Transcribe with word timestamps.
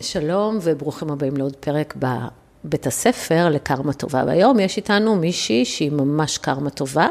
שלום 0.00 0.58
וברוכים 0.62 1.10
הבאים 1.10 1.36
לעוד 1.36 1.56
פרק 1.56 1.94
בבית 1.96 2.86
הספר 2.86 3.48
לקרמה 3.48 3.92
טובה. 3.92 4.22
והיום 4.26 4.60
יש 4.60 4.76
איתנו 4.76 5.16
מישהי 5.16 5.64
שהיא 5.64 5.92
ממש 5.92 6.38
קרמה 6.38 6.70
טובה, 6.70 7.08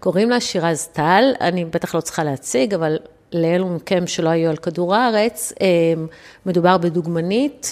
קוראים 0.00 0.30
לה 0.30 0.40
שירז 0.40 0.88
טל, 0.92 1.24
אני 1.40 1.64
בטח 1.64 1.94
לא 1.94 2.00
צריכה 2.00 2.24
להציג, 2.24 2.74
אבל 2.74 2.96
לאלו 3.32 3.68
מכם 3.68 4.06
שלא 4.06 4.28
היו 4.28 4.50
על 4.50 4.56
כדור 4.56 4.94
הארץ, 4.94 5.52
אה, 5.60 5.66
מדובר 6.46 6.78
בדוגמנית 6.78 7.70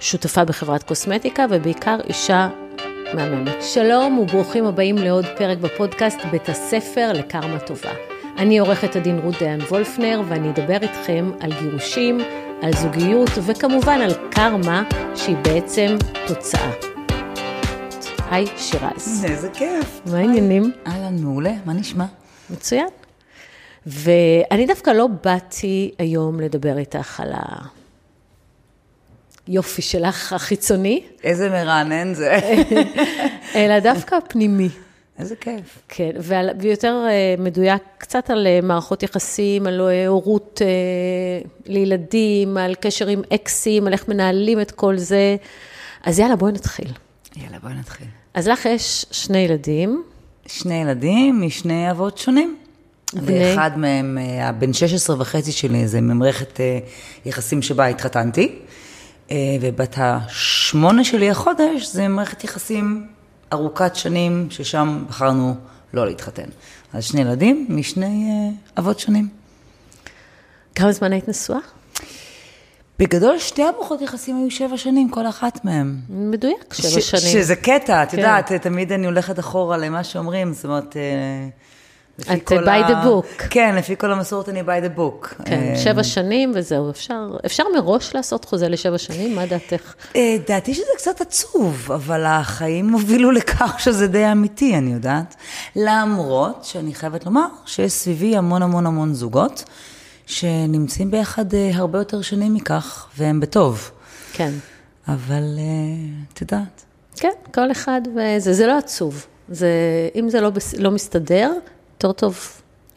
ושותפה 0.00 0.44
בחברת 0.44 0.82
קוסמטיקה, 0.82 1.46
ובעיקר 1.50 1.98
אישה 2.08 2.48
מהממת. 3.14 3.62
שלום 3.62 4.18
וברוכים 4.18 4.66
הבאים 4.66 4.98
לעוד 4.98 5.26
פרק 5.38 5.58
בפודקאסט 5.58 6.18
בית 6.30 6.48
הספר 6.48 7.12
לקרמה 7.14 7.58
טובה. 7.58 7.92
אני 8.38 8.58
עורכת 8.58 8.96
הדין 8.96 9.18
רות 9.18 9.34
דיין 9.38 9.60
וולפנר, 9.60 10.22
ואני 10.28 10.50
אדבר 10.50 10.78
איתכם 10.82 11.30
על 11.40 11.52
גירושים, 11.60 12.18
על 12.62 12.72
זוגיות, 12.76 13.30
וכמובן 13.46 14.00
על 14.00 14.14
קרמה, 14.30 14.82
שהיא 15.16 15.36
בעצם 15.36 15.96
תוצאה. 16.26 16.70
היי, 18.30 18.46
שירז. 18.56 19.24
איזה 19.28 19.48
כיף. 19.52 20.00
מה 20.06 20.18
העניינים? 20.18 20.72
אהלן, 20.86 21.16
מעולה, 21.22 21.52
מה 21.64 21.72
נשמע? 21.72 22.04
מצוין. 22.50 22.88
ואני 23.86 24.66
דווקא 24.66 24.90
לא 24.90 25.06
באתי 25.24 25.90
היום 25.98 26.40
לדבר 26.40 26.78
איתך 26.78 27.20
על 27.20 27.32
היופי 29.46 29.82
שלך 29.82 30.32
החיצוני. 30.32 31.02
איזה 31.24 31.48
מרענן 31.48 32.14
זה. 32.14 32.38
אלא 33.54 33.78
דווקא 33.78 34.14
הפנימי. 34.14 34.68
איזה 35.20 35.36
כיף. 35.36 35.82
כן, 35.88 36.10
ועל, 36.20 36.50
ויותר 36.60 37.04
אה, 37.08 37.34
מדויק 37.38 37.82
קצת 37.98 38.30
על 38.30 38.46
אה, 38.46 38.60
מערכות 38.62 39.02
יחסים, 39.02 39.66
על 39.66 39.80
אה, 39.80 40.06
הורות 40.06 40.60
לילדים, 41.66 42.56
על 42.56 42.74
קשר 42.74 43.06
עם 43.06 43.22
אקסים, 43.34 43.86
על 43.86 43.92
איך 43.92 44.08
מנהלים 44.08 44.60
את 44.60 44.70
כל 44.70 44.96
זה. 44.96 45.36
אז 46.04 46.18
יאללה, 46.18 46.36
בואי 46.36 46.52
נתחיל. 46.52 46.92
יאללה, 47.36 47.58
בואי 47.62 47.74
נתחיל. 47.74 48.06
אז 48.34 48.48
לך 48.48 48.66
יש 48.66 49.06
שני 49.10 49.38
ילדים. 49.38 50.02
שני 50.46 50.74
ילדים 50.74 51.42
משני 51.42 51.90
אבות 51.90 52.18
שונים. 52.18 52.56
בני? 53.12 53.50
ואחד 53.50 53.78
מהם, 53.78 54.18
הבן 54.40 54.72
16 54.72 55.20
וחצי 55.20 55.52
שלי, 55.52 55.88
זה 55.88 56.00
ממערכת 56.00 56.60
יחסים 57.24 57.62
שבה 57.62 57.86
התחתנתי. 57.86 58.58
ובת 59.60 59.94
השמונה 59.98 61.04
שלי 61.04 61.30
החודש, 61.30 61.86
זה 61.86 62.08
מערכת 62.08 62.44
יחסים 62.44 63.06
ארוכת 63.52 63.96
שנים, 63.96 64.46
ששם 64.50 65.04
בחרנו 65.08 65.54
לא 65.94 66.06
להתחתן. 66.06 66.48
אז 66.92 67.04
שני 67.04 67.20
ילדים 67.20 67.66
משני 67.68 68.30
uh, 68.50 68.80
אבות 68.80 68.98
שונים. 68.98 69.28
כמה 70.74 70.92
זמן 70.92 71.12
היית 71.12 71.28
נשואה? 71.28 71.58
בגדול, 72.98 73.38
שתי 73.38 73.62
המערכות 73.62 74.02
יחסים 74.02 74.36
היו 74.36 74.50
שבע 74.50 74.76
שנים, 74.76 75.08
כל 75.08 75.26
אחת 75.26 75.64
מהן. 75.64 75.96
מדויק, 76.08 76.74
שבע 76.74 77.00
ש- 77.00 77.10
שנים. 77.10 77.32
שזה 77.32 77.56
קטע, 77.56 78.02
את 78.02 78.10
כן. 78.10 78.16
יודעת, 78.16 78.52
תמיד 78.52 78.92
אני 78.92 79.06
הולכת 79.06 79.38
אחורה 79.38 79.76
למה 79.76 80.04
שאומרים, 80.04 80.52
זאת 80.52 80.64
אומרת... 80.64 80.96
את 82.22 82.42
כל 82.46 82.64
by 82.64 82.88
the 82.88 82.92
ה- 82.92 83.04
book. 83.06 83.42
כן, 83.50 83.74
לפי 83.78 83.96
כל 83.96 84.12
המסורת 84.12 84.48
אני 84.48 84.60
by 84.60 84.64
the 84.64 84.98
book. 84.98 85.44
כן, 85.44 85.62
אה, 85.62 85.78
שבע 85.78 86.02
שנים 86.04 86.52
וזהו, 86.54 86.90
אפשר, 86.90 87.36
אפשר 87.46 87.64
מראש 87.74 88.14
לעשות 88.14 88.44
חוזה 88.44 88.68
לשבע 88.68 88.98
שנים? 88.98 89.34
מה 89.36 89.46
דעתך? 89.46 89.94
אה, 90.16 90.36
דעתי 90.48 90.74
שזה 90.74 90.84
קצת 90.96 91.20
עצוב, 91.20 91.92
אבל 91.92 92.24
החיים 92.26 92.88
הובילו 92.92 93.30
לכך 93.30 93.76
שזה 93.80 94.06
די 94.06 94.32
אמיתי, 94.32 94.76
אני 94.78 94.92
יודעת. 94.92 95.34
למרות 95.76 96.64
שאני 96.64 96.94
חייבת 96.94 97.26
לומר 97.26 97.46
שיש 97.66 97.92
סביבי 97.92 98.36
המון 98.36 98.62
המון 98.62 98.86
המון 98.86 99.14
זוגות 99.14 99.64
שנמצאים 100.26 101.10
ביחד 101.10 101.54
אה, 101.54 101.70
הרבה 101.74 101.98
יותר 101.98 102.22
שנים 102.22 102.54
מכך, 102.54 103.06
והם 103.18 103.40
בטוב. 103.40 103.90
כן. 104.32 104.50
אבל 105.08 105.42
את 106.34 106.40
יודעת. 106.40 106.84
כן, 107.16 107.28
כל 107.54 107.72
אחד 107.72 108.00
וזה, 108.16 108.52
זה 108.52 108.66
לא 108.66 108.78
עצוב. 108.78 109.26
זה, 109.48 109.68
אם 110.14 110.28
זה 110.30 110.40
לא, 110.40 110.50
לא 110.78 110.90
מסתדר, 110.90 111.52
יותר 112.04 112.12
טוב 112.12 112.38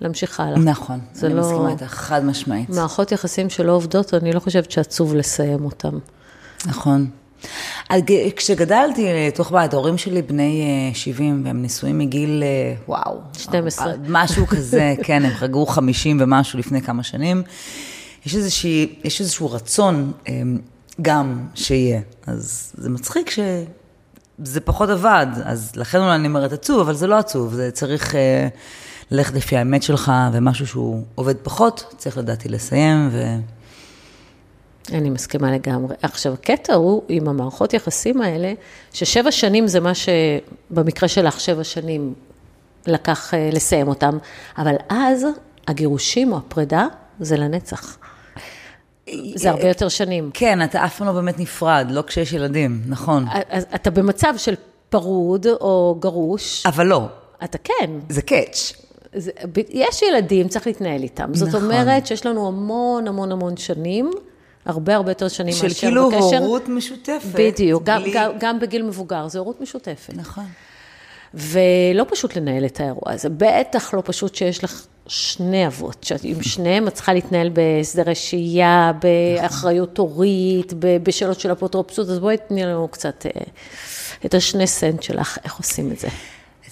להמשיך 0.01 0.39
הלאה. 0.39 0.59
נכון, 0.59 0.99
אני 1.23 1.33
לא- 1.33 1.41
מסכימה 1.41 1.69
איתך, 1.71 1.83
חד 1.83 2.25
משמעית. 2.25 2.69
מערכות 2.69 3.11
יחסים 3.11 3.49
שלא 3.49 3.71
עובדות, 3.71 4.13
אני 4.13 4.31
לא 4.31 4.39
חושבת 4.39 4.71
שעצוב 4.71 5.15
לסיים 5.15 5.65
אותם. 5.65 5.97
נכון. 6.65 7.09
כשגדלתי 8.35 9.07
לתוך 9.27 9.51
בית, 9.51 9.73
ההורים 9.73 9.97
שלי 9.97 10.21
בני 10.21 10.61
אה, 10.91 10.95
70, 10.95 11.41
והם 11.45 11.61
נשואים 11.61 11.97
מגיל, 11.97 12.43
אה, 12.43 12.75
וואו. 12.87 13.19
12. 13.37 13.87
אה, 13.87 13.93
משהו 14.07 14.47
כזה, 14.47 14.93
כן, 15.05 15.25
הם 15.25 15.33
חגגו 15.33 15.65
50 15.65 16.17
ומשהו 16.21 16.59
לפני 16.59 16.81
כמה 16.81 17.03
שנים. 17.03 17.43
יש, 18.25 18.35
איזושהי, 18.35 18.95
יש 19.03 19.21
איזשהו 19.21 19.51
רצון 19.51 20.11
אה, 20.27 20.41
גם 21.01 21.45
שיהיה. 21.55 22.01
אז 22.27 22.73
זה 22.77 22.89
מצחיק 22.89 23.29
שזה 23.29 24.61
פחות 24.61 24.89
עבד, 24.89 25.27
אז 25.43 25.71
לכן 25.75 25.97
אולי 25.99 26.15
אני 26.15 26.27
אומרת 26.27 26.53
עצוב, 26.53 26.79
אבל 26.79 26.95
זה 26.95 27.07
לא 27.07 27.15
עצוב, 27.17 27.53
זה 27.53 27.71
צריך 27.71 28.15
אה, 28.15 28.47
ללכת 29.13 29.33
לפי 29.33 29.57
האמת 29.57 29.83
שלך, 29.83 30.11
ומשהו 30.33 30.67
שהוא 30.67 31.03
עובד 31.15 31.35
פחות, 31.43 31.93
צריך 31.97 32.17
לדעתי 32.17 32.49
לסיים, 32.49 33.09
ו... 33.11 33.35
אני 34.91 35.09
מסכימה 35.09 35.51
לגמרי. 35.51 35.95
עכשיו, 36.01 36.33
הקטע 36.33 36.73
הוא 36.73 37.03
עם 37.09 37.27
המערכות 37.27 37.73
יחסים 37.73 38.21
האלה, 38.21 38.53
ששבע 38.93 39.31
שנים 39.31 39.67
זה 39.67 39.79
מה 39.79 39.91
שבמקרה 39.93 41.09
שלך 41.09 41.39
שבע 41.39 41.63
שנים 41.63 42.13
לקח 42.87 43.33
אה, 43.33 43.49
לסיים 43.51 43.87
אותם, 43.87 44.17
אבל 44.57 44.75
אז 44.89 45.25
הגירושים 45.67 46.31
או 46.31 46.37
הפרידה 46.37 46.87
זה 47.19 47.37
לנצח. 47.37 47.97
זה 49.35 49.49
הרבה 49.49 49.67
יותר 49.67 49.89
שנים. 49.89 50.31
כן, 50.33 50.63
אתה 50.63 50.85
אף 50.85 50.97
פעם 50.97 51.07
לא 51.07 51.13
באמת 51.13 51.39
נפרד, 51.39 51.87
לא 51.89 52.03
כשיש 52.07 52.33
ילדים, 52.33 52.81
נכון. 52.87 53.25
אז 53.49 53.65
אתה 53.75 53.89
במצב 53.89 54.33
של 54.37 54.55
פרוד 54.89 55.47
או 55.47 55.95
גרוש, 55.99 56.65
אבל 56.65 56.87
לא, 56.87 57.07
אתה 57.43 57.57
כן. 57.57 57.91
זה 58.09 58.21
catch. 58.21 58.73
זה, 59.15 59.31
יש 59.69 60.01
ילדים, 60.01 60.47
צריך 60.47 60.67
להתנהל 60.67 61.03
איתם. 61.03 61.29
זאת 61.33 61.47
נכון. 61.47 61.63
אומרת 61.63 62.07
שיש 62.07 62.25
לנו 62.25 62.47
המון 62.47 63.07
המון 63.07 63.31
המון 63.31 63.57
שנים, 63.57 64.11
הרבה 64.65 64.95
הרבה 64.95 65.11
יותר 65.11 65.27
שנים 65.27 65.53
של 65.53 65.63
מאשר 65.67 65.79
כאילו 65.79 66.09
בקשר. 66.11 66.37
הורות 66.37 66.69
משותפת. 66.69 67.25
בדיוק, 67.33 67.83
גם, 67.85 68.01
בלי- 68.01 68.11
גם, 68.13 68.31
גם 68.39 68.59
בגיל 68.59 68.83
מבוגר, 68.83 69.27
זו 69.27 69.39
הורות 69.39 69.61
משותפת. 69.61 70.13
נכון. 70.15 70.45
ולא 71.33 72.05
פשוט 72.09 72.35
לנהל 72.35 72.65
את 72.65 72.79
האירוע 72.79 73.11
הזה, 73.11 73.29
בטח 73.29 73.93
לא 73.93 74.01
פשוט 74.05 74.35
שיש 74.35 74.63
לך 74.63 74.85
שני 75.07 75.67
אבות, 75.67 76.03
שעם 76.03 76.43
שניהם 76.43 76.87
את 76.87 76.93
צריכה 76.93 77.13
להתנהל 77.13 77.49
בהסדרי 77.49 78.15
שהייה, 78.15 78.91
באחריות 79.01 79.97
הורית, 79.97 80.73
ב- 80.79 80.97
בשאלות 81.03 81.39
של 81.39 81.51
אפוטרופסות, 81.51 82.09
אז 82.09 82.19
בואי 82.19 82.37
תני 82.47 82.63
לנו 82.65 82.87
קצת 82.87 83.25
אה, 83.25 83.31
את 84.25 84.33
השני 84.33 84.67
סנט 84.67 85.03
שלך, 85.03 85.37
איך 85.43 85.55
עושים 85.57 85.91
את 85.91 85.99
זה. 85.99 86.07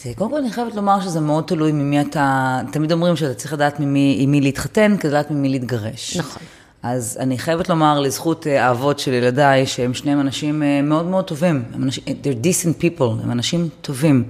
אז 0.05 0.07
קודם 0.15 0.31
כל 0.31 0.37
אני 0.37 0.51
חייבת 0.51 0.75
לומר 0.75 1.01
שזה 1.01 1.19
מאוד 1.19 1.43
תלוי 1.43 1.71
ממי 1.71 2.01
אתה, 2.01 2.59
תמיד 2.71 2.91
אומרים 2.91 3.15
שאתה 3.15 3.33
צריך 3.33 3.53
לדעת 3.53 3.79
ממי, 3.79 4.15
עם 4.19 4.31
מי 4.31 4.41
להתחתן, 4.41 4.95
כדי 4.99 5.11
לדעת 5.11 5.31
ממי 5.31 5.49
להתגרש. 5.49 6.17
נכון. 6.17 6.41
אז 6.83 7.17
אני 7.19 7.37
חייבת 7.37 7.69
לומר 7.69 7.99
לזכות 7.99 8.47
אה, 8.47 8.65
האבות 8.65 8.99
של 8.99 9.13
ילדיי, 9.13 9.65
שהם 9.65 9.93
שניהם 9.93 10.19
אנשים 10.19 10.63
אה, 10.63 10.81
מאוד 10.81 11.05
מאוד 11.05 11.25
טובים. 11.25 11.63
הם 11.73 11.83
אנשים, 11.83 12.03
they're 12.07 12.45
decent 12.45 12.81
people, 12.81 13.23
הם 13.23 13.31
אנשים 13.31 13.69
טובים. 13.81 14.23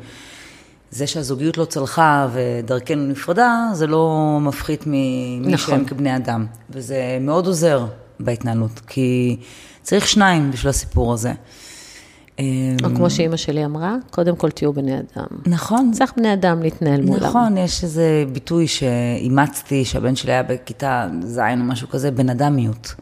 זה 0.91 1.07
שהזוגיות 1.07 1.57
לא 1.57 1.65
צלחה 1.65 2.27
ודרכנו 2.33 3.07
נפרדה, 3.07 3.69
זה 3.73 3.87
לא 3.87 4.37
מפחית 4.41 4.83
ממי 4.85 5.39
נכון. 5.41 5.75
שהם 5.75 5.85
כבני 5.85 6.15
אדם. 6.15 6.45
וזה 6.69 7.17
מאוד 7.21 7.47
עוזר 7.47 7.85
בהתנהלות, 8.19 8.81
כי 8.87 9.37
צריך 9.81 10.07
שניים 10.07 10.51
בשביל 10.51 10.69
הסיפור 10.69 11.13
הזה. 11.13 11.33
אה, 12.41 12.89
או 12.89 12.95
כמו 12.95 13.09
שאימא 13.09 13.37
שלי 13.37 13.65
אמרה, 13.65 13.95
קודם 14.09 14.35
כל 14.35 14.49
תהיו 14.49 14.73
בני 14.73 14.93
אדם. 14.93 15.27
נכון. 15.45 15.91
צריך 15.91 16.13
בני 16.17 16.33
אדם 16.33 16.61
להתנהל 16.61 17.01
מולם. 17.01 17.23
נכון, 17.23 17.57
יש 17.57 17.83
איזה 17.83 18.25
ביטוי 18.33 18.67
שאימצתי, 18.67 19.85
שהבן 19.85 20.15
שלי 20.15 20.31
היה 20.31 20.43
בכיתה 20.43 21.07
ז' 21.21 21.39
או 21.39 21.43
משהו 21.57 21.89
כזה, 21.89 22.11
בן 22.11 22.29
אדמיות. 22.29 22.95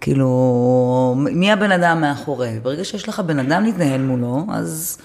כאילו, 0.00 1.14
מי 1.16 1.52
הבן 1.52 1.72
אדם 1.72 2.00
מאחורי? 2.00 2.58
ברגע 2.62 2.84
שיש 2.84 3.08
לך 3.08 3.20
בן 3.20 3.38
אדם 3.38 3.64
להתנהל 3.64 4.00
מולו, 4.00 4.46
אז 4.48 4.98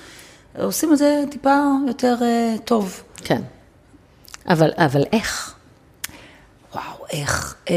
עושים 0.59 0.93
את 0.93 0.97
זה 0.97 1.23
טיפה 1.31 1.59
יותר 1.87 2.15
uh, 2.19 2.59
טוב. 2.61 3.03
כן. 3.23 3.41
אבל, 4.49 4.71
אבל 4.77 5.03
איך? 5.11 5.55
וואו, 6.73 7.05
איך? 7.11 7.55
Um, 7.65 7.71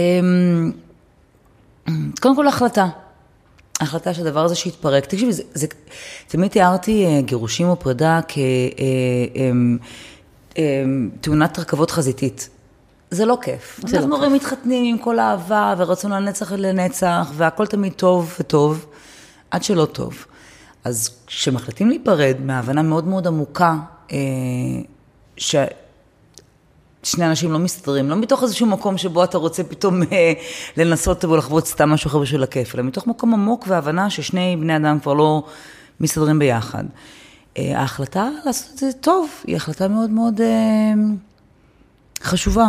קודם 2.20 2.36
כל 2.36 2.48
החלטה. 2.48 2.86
החלטה 3.80 4.14
שהדבר 4.14 4.44
הזה 4.44 4.54
שיתפרק. 4.54 5.06
תקשיבי, 5.06 5.32
זה, 5.32 5.42
זה, 5.54 5.66
תמיד 6.28 6.50
תיארתי 6.50 7.06
uh, 7.06 7.22
גירושים 7.22 7.68
או 7.68 7.76
פרידה 7.76 8.20
כתאונת 10.54 11.58
רכבות 11.58 11.90
חזיתית. 11.90 12.48
זה 13.10 13.24
לא 13.24 13.38
כיף. 13.42 13.80
זה 13.86 13.96
לא 13.96 14.02
אנחנו 14.02 14.16
הרי 14.16 14.28
מתחתנים 14.28 14.94
עם 14.94 14.98
כל 14.98 15.18
האהבה 15.18 15.74
ורצון 15.78 16.12
לנצח 16.12 16.52
לנצח, 16.52 17.32
והכל 17.36 17.66
תמיד 17.66 17.92
טוב 17.92 18.34
וטוב, 18.40 18.86
עד 19.50 19.62
שלא 19.62 19.84
טוב. 19.84 20.26
אז 20.84 21.10
כשמחליטים 21.26 21.88
להיפרד 21.88 22.36
מהבנה 22.40 22.82
מאוד 22.82 23.06
מאוד 23.06 23.26
עמוקה, 23.26 23.76
אה, 24.12 24.16
ש... 25.36 25.56
שני 27.02 27.26
אנשים 27.26 27.52
לא 27.52 27.58
מסתדרים, 27.58 28.10
לא 28.10 28.16
מתוך 28.16 28.42
איזשהו 28.42 28.66
מקום 28.66 28.98
שבו 28.98 29.24
אתה 29.24 29.38
רוצה 29.38 29.64
פתאום 29.64 30.02
אה, 30.02 30.32
לנסות 30.76 31.24
ולחוות 31.24 31.66
סתם 31.66 31.90
משהו 31.90 32.08
אחר 32.08 32.18
בשביל 32.18 32.42
הכיף, 32.42 32.74
אלא 32.74 32.82
מתוך 32.82 33.06
מקום 33.06 33.34
עמוק 33.34 33.64
והבנה 33.68 34.10
ששני 34.10 34.56
בני 34.60 34.76
אדם 34.76 34.98
כבר 35.00 35.14
לא 35.14 35.42
מסתדרים 36.00 36.38
ביחד. 36.38 36.84
אה, 37.58 37.78
ההחלטה 37.80 38.28
לעשות 38.44 38.72
את 38.74 38.78
זה 38.78 38.92
טוב, 39.00 39.30
היא 39.46 39.56
החלטה 39.56 39.88
מאוד 39.88 40.10
מאוד 40.10 40.40
אה, 40.40 40.92
חשובה. 42.22 42.68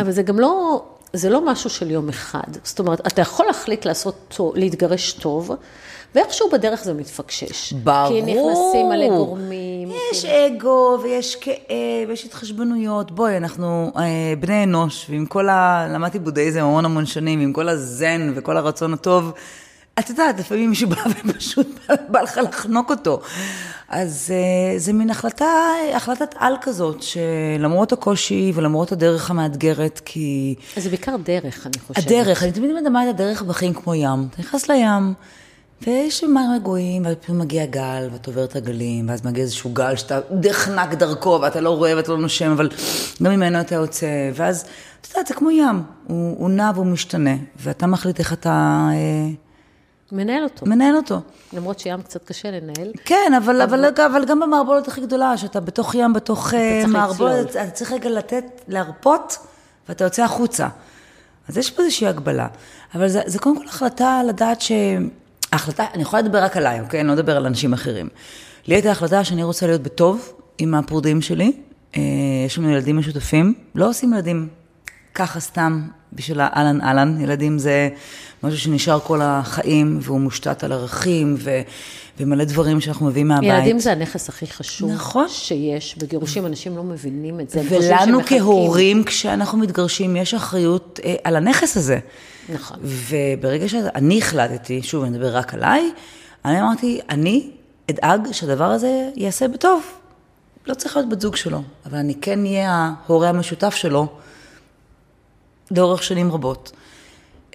אבל 0.00 0.10
זה 0.10 0.22
גם 0.22 0.40
לא, 0.40 0.84
זה 1.12 1.30
לא 1.30 1.46
משהו 1.46 1.70
של 1.70 1.90
יום 1.90 2.08
אחד. 2.08 2.48
זאת 2.64 2.78
אומרת, 2.78 3.06
אתה 3.06 3.22
יכול 3.22 3.46
להחליט 3.46 3.84
לעשות 3.84 4.14
טוב, 4.28 4.56
להתגרש 4.56 5.12
טוב, 5.12 5.50
ואיכשהו 6.14 6.50
בדרך 6.50 6.84
זה 6.84 6.94
מתפקשש. 6.94 7.72
ברור. 7.72 8.08
כי 8.08 8.22
נכנסים 8.22 8.88
מלא 8.88 9.08
גורמים. 9.08 9.73
יש. 10.12 10.24
אגו 10.24 10.98
ויש 11.02 11.36
כאב 11.36 12.08
ויש 12.08 12.24
התחשבנויות. 12.24 13.10
בואי, 13.10 13.36
אנחנו 13.36 13.92
אה, 13.96 14.34
בני 14.40 14.64
אנוש, 14.64 15.06
ועם 15.10 15.26
כל 15.26 15.48
ה... 15.48 15.86
למדתי 15.90 16.18
בודהיזם 16.18 16.60
המון 16.60 16.84
המון 16.84 17.06
שנים, 17.06 17.40
עם 17.40 17.52
כל 17.52 17.68
הזן 17.68 18.32
וכל 18.34 18.56
הרצון 18.56 18.92
הטוב. 18.92 19.32
את 19.98 20.10
יודעת, 20.10 20.38
לפעמים 20.40 20.70
מישהו 20.70 20.88
בא 20.88 20.96
ופשוט 21.24 21.68
בא, 21.88 21.94
בא 22.08 22.20
לך 22.20 22.40
לחנוק 22.48 22.90
אותו. 22.90 23.20
אז 23.88 24.32
אה, 24.34 24.78
זה 24.78 24.92
מין 24.92 25.10
החלטה, 25.10 25.46
החלטת 25.94 26.34
על 26.38 26.54
כזאת, 26.60 27.02
שלמרות 27.02 27.92
הקושי 27.92 28.52
ולמרות 28.54 28.92
הדרך 28.92 29.30
המאתגרת, 29.30 30.00
כי... 30.04 30.54
אז 30.76 30.82
זה 30.82 30.88
בעיקר 30.88 31.16
דרך, 31.16 31.66
אני 31.66 31.78
חושבת. 31.86 32.06
הדרך, 32.06 32.42
אני 32.42 32.52
תמיד 32.52 32.70
מדמה 32.82 33.04
את 33.04 33.14
הדרך 33.14 33.42
בחיים 33.42 33.74
כמו 33.74 33.94
ים. 33.94 34.28
אתה 34.30 34.42
נכנס 34.42 34.68
לים, 34.68 35.14
ויש 35.86 36.24
מים 36.24 36.50
רגועים, 36.54 37.04
ואז 37.04 37.14
פתאום 37.20 37.38
מגיע 37.38 37.66
גל, 37.66 38.08
ואתה 38.12 38.30
עובר 38.30 38.44
את 38.44 38.56
הגלים, 38.56 39.08
ואז 39.08 39.26
מגיע 39.26 39.42
איזשהו 39.42 39.70
גל 39.72 39.96
שאתה 39.96 40.20
נחנק 40.30 40.94
דרכו, 40.94 41.38
ואתה 41.42 41.60
לא 41.60 41.70
רואה 41.70 41.96
ואתה 41.96 42.12
לא 42.12 42.18
נושם, 42.18 42.50
אבל 42.50 42.68
גם 43.22 43.32
ממנו 43.32 43.60
אתה 43.60 43.74
יוצא, 43.74 44.30
ואז, 44.34 44.64
אתה 45.00 45.08
יודע, 45.10 45.28
זה 45.28 45.34
כמו 45.34 45.50
ים, 45.50 45.82
הוא, 46.06 46.36
הוא 46.38 46.50
נע 46.50 46.70
והוא 46.74 46.86
משתנה, 46.86 47.36
ואתה 47.56 47.86
מחליט 47.86 48.18
איך 48.18 48.32
אתה 48.32 48.88
אה, 48.92 49.30
מנהל 50.12 50.44
אותו. 50.44 50.66
מנהל 50.66 50.96
אותו. 50.96 51.20
למרות 51.52 51.78
שים 51.78 52.02
קצת 52.02 52.24
קשה 52.24 52.50
לנהל. 52.50 52.92
כן, 53.04 53.32
אבל, 53.36 53.62
אבל, 53.62 53.84
אבל, 53.84 54.04
אבל 54.04 54.24
גם 54.24 54.40
במערבולת 54.40 54.88
הכי 54.88 55.00
גדולה, 55.00 55.36
שאתה 55.36 55.60
בתוך 55.60 55.94
ים, 55.94 56.12
בתוך 56.12 56.54
אה, 56.54 56.80
צריך 56.82 56.92
מערבולת. 56.92 57.50
אתה 57.50 57.70
צריך 57.70 57.92
רגע 57.92 58.10
לתת, 58.10 58.44
להרפות, 58.68 59.38
ואתה 59.88 60.04
יוצא 60.04 60.24
החוצה. 60.24 60.68
אז 61.48 61.58
יש 61.58 61.70
פה 61.70 61.82
איזושהי 61.82 62.06
הגבלה. 62.06 62.46
אבל 62.94 63.08
זה, 63.08 63.20
זה 63.26 63.38
קודם 63.38 63.56
כל 63.58 63.68
החלטה 63.68 64.22
לדעת 64.28 64.60
ש... 64.60 64.72
ההחלטה, 65.54 65.84
אני 65.94 66.02
יכולה 66.02 66.22
לדבר 66.22 66.42
רק 66.42 66.56
עליי, 66.56 66.80
אוקיי? 66.80 67.00
אני 67.00 67.08
לא 67.08 67.12
אדבר 67.12 67.36
על 67.36 67.46
אנשים 67.46 67.72
אחרים. 67.72 68.08
לי 68.66 68.74
הייתה 68.74 68.90
החלטה 68.90 69.24
שאני 69.24 69.42
רוצה 69.42 69.66
להיות 69.66 69.82
בטוב 69.82 70.32
עם 70.58 70.74
הפרודים 70.74 71.22
שלי. 71.22 71.52
אה, 71.96 72.02
יש 72.46 72.58
לנו 72.58 72.70
ילדים 72.70 72.98
משותפים, 72.98 73.54
לא 73.74 73.88
עושים 73.88 74.14
ילדים 74.14 74.48
ככה 75.14 75.40
סתם 75.40 75.82
בשביל 76.12 76.40
האהלן 76.40 76.80
אהלן. 76.80 77.20
ילדים 77.20 77.58
זה 77.58 77.88
משהו 78.42 78.58
שנשאר 78.58 79.00
כל 79.00 79.20
החיים, 79.22 79.98
והוא 80.02 80.20
מושתת 80.20 80.64
על 80.64 80.72
ערכים 80.72 81.36
ו, 81.38 81.60
ומלא 82.20 82.44
דברים 82.44 82.80
שאנחנו 82.80 83.06
מביאים 83.06 83.28
מהבית. 83.28 83.48
ילדים 83.48 83.78
זה 83.78 83.92
הנכס 83.92 84.28
הכי 84.28 84.46
חשוב 84.46 84.90
נכון. 84.90 85.26
שיש. 85.28 85.98
בגירושים 85.98 86.46
אנשים 86.46 86.76
לא 86.76 86.82
מבינים 86.82 87.40
את 87.40 87.50
זה. 87.50 87.62
ולנו. 87.70 88.18
כהורים, 88.26 89.04
כשאנחנו 89.04 89.58
מתגרשים, 89.58 90.16
יש 90.16 90.34
אחריות 90.34 91.00
אה, 91.04 91.14
על 91.24 91.36
הנכס 91.36 91.76
הזה. 91.76 91.98
נכון. 92.48 92.78
וברגע 92.82 93.68
שאני 93.68 94.18
החלטתי, 94.18 94.82
שוב, 94.82 95.02
אני 95.02 95.10
מדבר 95.10 95.36
רק 95.36 95.54
עליי, 95.54 95.92
אני 96.44 96.60
אמרתי, 96.60 97.00
אני 97.08 97.50
אדאג 97.90 98.32
שהדבר 98.32 98.64
הזה 98.64 99.10
ייעשה 99.16 99.48
בטוב. 99.48 99.82
לא 100.66 100.74
צריך 100.74 100.96
להיות 100.96 101.08
בת 101.08 101.20
זוג 101.20 101.36
שלו, 101.36 101.62
אבל 101.86 101.98
אני 101.98 102.14
כן 102.20 102.44
אהיה 102.44 102.92
ההורה 103.06 103.28
המשותף 103.28 103.74
שלו 103.74 104.06
לאורך 105.70 106.02
שנים 106.02 106.32
רבות. 106.32 106.72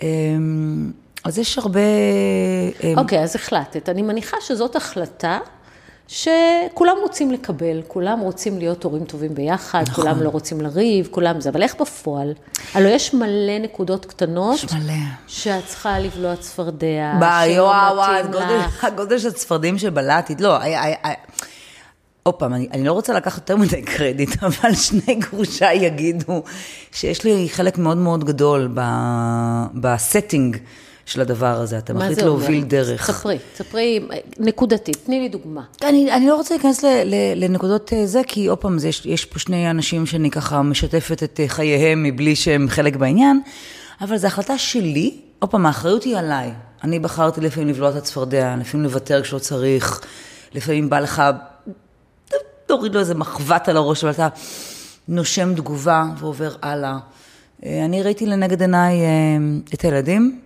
אמ, 0.01 0.91
אז 1.24 1.38
יש 1.39 1.57
הרבה... 1.57 1.80
אמ, 2.83 2.97
אוקיי, 2.97 3.24
אז 3.24 3.36
החלטת. 3.36 3.89
אני 3.89 4.01
מניחה 4.01 4.38
שזאת 4.41 4.75
החלטה 4.75 5.39
שכולם 6.09 6.95
רוצים 7.01 7.31
לקבל, 7.31 7.81
כולם 7.88 8.19
רוצים 8.19 8.59
להיות 8.59 8.83
הורים 8.83 9.06
טובים 9.06 9.35
ביחד, 9.35 9.83
נכון. 9.88 10.03
כולם 10.03 10.21
לא 10.21 10.29
רוצים 10.29 10.61
לריב, 10.61 11.07
כולם 11.11 11.41
זה, 11.41 11.50
אבל 11.50 11.61
איך 11.63 11.75
בפועל? 11.81 12.33
הלוא 12.73 12.89
יש 12.89 13.13
מלא 13.13 13.59
נקודות 13.61 14.06
קטנות. 14.06 14.56
יש 14.56 14.73
מלא. 14.73 14.94
שאת 15.27 15.65
צריכה 15.65 16.00
לבלוע 16.00 16.35
צפרדע, 16.35 17.13
שלא 17.45 17.71
מתאים 18.33 18.59
לך. 18.59 18.83
הגודל 18.94 19.19
של 19.19 19.27
הצפרדים 19.27 19.77
שבלעתי, 19.77 20.35
לא, 20.39 20.57
עוד 22.23 22.35
פעם, 22.35 22.53
אני, 22.53 22.67
אני 22.73 22.83
לא 22.83 22.94
רוצה 22.94 23.13
לקחת 23.13 23.38
יותר 23.38 23.57
מדי 23.57 23.81
קרדיט, 23.81 24.29
אבל 24.44 24.73
שני 24.75 25.15
גרושיי 25.15 25.77
יגידו 25.77 26.44
שיש 26.91 27.23
לי 27.23 27.50
חלק 27.51 27.77
מאוד 27.77 27.97
מאוד 27.97 28.23
גדול 28.23 28.69
ב- 28.73 29.65
ב 29.74 29.84
setting 29.84 30.57
של 31.09 31.21
הדבר 31.21 31.61
הזה. 31.61 31.77
אתה 31.77 31.94
מחליט 31.94 32.15
זה 32.15 32.21
אומר? 32.21 32.31
להוביל 32.31 32.63
דרך. 32.63 33.11
ספרי, 33.11 33.38
ספרי 33.56 34.07
נקודתית, 34.39 34.97
תני 35.06 35.19
לי 35.19 35.29
דוגמה. 35.29 35.61
אני, 35.83 36.11
אני 36.11 36.27
לא 36.27 36.35
רוצה 36.35 36.56
להיכנס 36.56 36.83
ל, 36.83 36.88
ל, 36.88 37.15
לנקודות 37.35 37.94
אה, 37.94 38.06
זה, 38.06 38.21
כי 38.27 38.45
עוד 38.45 38.57
פעם, 38.57 38.79
זה, 38.79 38.88
יש, 38.88 39.06
יש 39.06 39.25
פה 39.25 39.39
שני 39.39 39.69
אנשים 39.69 40.06
שאני 40.06 40.31
ככה 40.31 40.61
משתפת 40.61 41.23
את 41.23 41.39
אה, 41.39 41.47
חייהם 41.47 42.03
מבלי 42.03 42.35
שהם 42.35 42.67
חלק 42.69 42.95
בעניין, 42.95 43.41
אבל 44.01 44.17
זו 44.17 44.27
החלטה 44.27 44.57
שלי, 44.57 45.17
עוד 45.39 45.51
פעם, 45.51 45.65
האחריות 45.65 46.03
היא 46.03 46.17
עליי. 46.17 46.51
אני 46.83 47.00
בחרתי 47.00 47.41
לפעמים 47.41 47.69
לבלוע 47.69 47.89
את 47.89 47.95
הצפרדע, 47.95 48.55
לפעמים 48.59 48.83
לוותר 48.83 49.21
כשלא 49.21 49.39
צריך, 49.39 50.01
לפעמים 50.53 50.89
בא 50.89 51.00
לך, 51.00 51.21
תוריד 52.65 52.94
לו 52.94 53.00
איזה 53.00 53.15
מחבת 53.15 53.69
על 53.69 53.77
הראש, 53.77 54.03
אבל 54.03 54.13
אתה 54.13 54.27
נושם 55.07 55.53
תגובה 55.55 56.05
ועובר 56.17 56.51
הלאה. 56.62 56.97
אה, 57.65 57.85
אני 57.85 58.03
ראיתי 58.03 58.25
לנגד 58.25 58.62
עיניי 58.62 59.01
אה, 59.01 59.07
את 59.73 59.81
הילדים, 59.81 60.39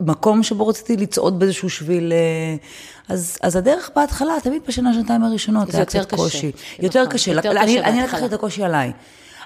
ומקום 0.00 0.42
שבו 0.42 0.66
רציתי 0.66 0.96
לצעוד 0.96 1.38
באיזשהו 1.38 1.70
שביל, 1.70 2.12
אה, 2.12 2.56
אז, 3.08 3.38
אז 3.42 3.56
הדרך 3.56 3.90
בהתחלה, 3.96 4.32
תמיד 4.42 4.62
בשנה, 4.68 4.94
שנתיים 4.94 5.22
הראשונות, 5.22 5.70
זה 5.70 5.76
היה 5.76 5.86
קצת. 5.86 6.14
קושי. 6.14 6.48
נכון, 6.48 6.84
יותר 6.84 7.06
קשה. 7.06 7.32
יותר 7.32 7.50
אני, 7.50 7.58
קשה 7.58 7.66
אני 7.66 8.00
בהתחלה. 8.00 8.04
לקחתי 8.04 8.26
את 8.26 8.32
הקושי 8.32 8.64
עליי. 8.64 8.92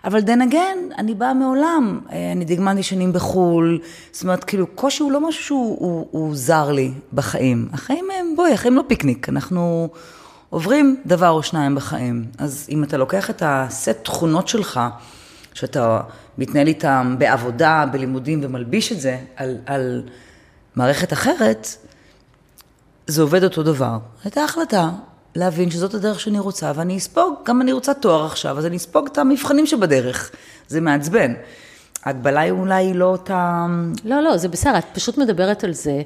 אבל 0.05 0.21
then 0.21 0.53
again, 0.53 0.99
אני 0.99 1.15
באה 1.15 1.35
מעולם, 1.35 2.01
אה, 2.13 2.33
אני 2.33 2.45
דגמנתי 2.45 2.83
שנים 2.83 3.13
בחו"ל, 3.13 3.81
זאת 4.13 4.23
אומרת, 4.23 4.45
כאילו, 4.45 4.67
קושי 4.67 5.03
הוא 5.03 5.13
לא 5.13 5.29
משהו 5.29 5.45
שהוא 5.45 5.77
הוא, 5.81 6.07
הוא 6.11 6.37
זר 6.37 6.73
לי 6.73 6.93
בחיים. 7.13 7.69
החיים 7.73 8.09
הם, 8.19 8.37
בואי, 8.37 8.53
החיים 8.53 8.77
לא 8.77 8.83
פיקניק, 8.87 9.29
אנחנו 9.29 9.89
עוברים 10.51 10.97
דבר 11.07 11.31
או 11.31 11.43
שניים 11.43 11.75
בחיים. 11.75 12.25
אז 12.39 12.67
אם 12.71 12.85
אתה 12.85 12.97
לוקח 12.97 13.31
את 13.31 13.43
הסט 13.47 13.97
תכונות 14.03 14.49
שלך, 14.49 14.81
שאתה 15.55 16.01
מתנהל 16.39 16.67
איתם 16.67 17.17
בעבודה, 17.19 17.85
בלימודים, 17.93 18.41
ומלביש 18.43 18.93
את 18.93 19.01
זה 19.01 19.19
על, 19.37 19.57
על 19.67 20.03
מערכת 20.77 21.13
אחרת, 21.13 21.69
זה 23.07 23.23
עובד 23.23 23.45
אותו 23.45 23.63
דבר. 23.63 23.99
הייתה 24.25 24.45
החלטה 24.45 24.91
להבין 25.35 25.71
שזאת 25.71 25.95
הדרך 25.95 26.21
שאני 26.21 26.39
רוצה, 26.39 26.73
ואני 26.75 26.97
אספוג, 26.97 27.35
גם 27.45 27.61
אני 27.61 27.73
רוצה 27.73 27.95
תואר 27.95 28.27
עכשיו, 28.27 28.59
אז 28.59 28.67
אני 28.67 28.77
אספוג 28.77 29.07
את 29.13 29.19
המבחנים 29.19 29.67
שבדרך. 29.67 30.31
זה 30.69 30.81
מעצבן. 30.81 31.33
ההגבלה 32.05 32.41
היא 32.41 32.51
אולי 32.51 32.95
לא 32.95 33.05
אותה... 33.05 33.67
לא, 34.05 34.21
לא, 34.23 34.37
זה 34.37 34.49
בסדר, 34.49 34.79
את 34.79 34.85
פשוט 34.95 35.19
מדברת 35.19 35.65
על 35.65 35.73
זה 35.73 36.03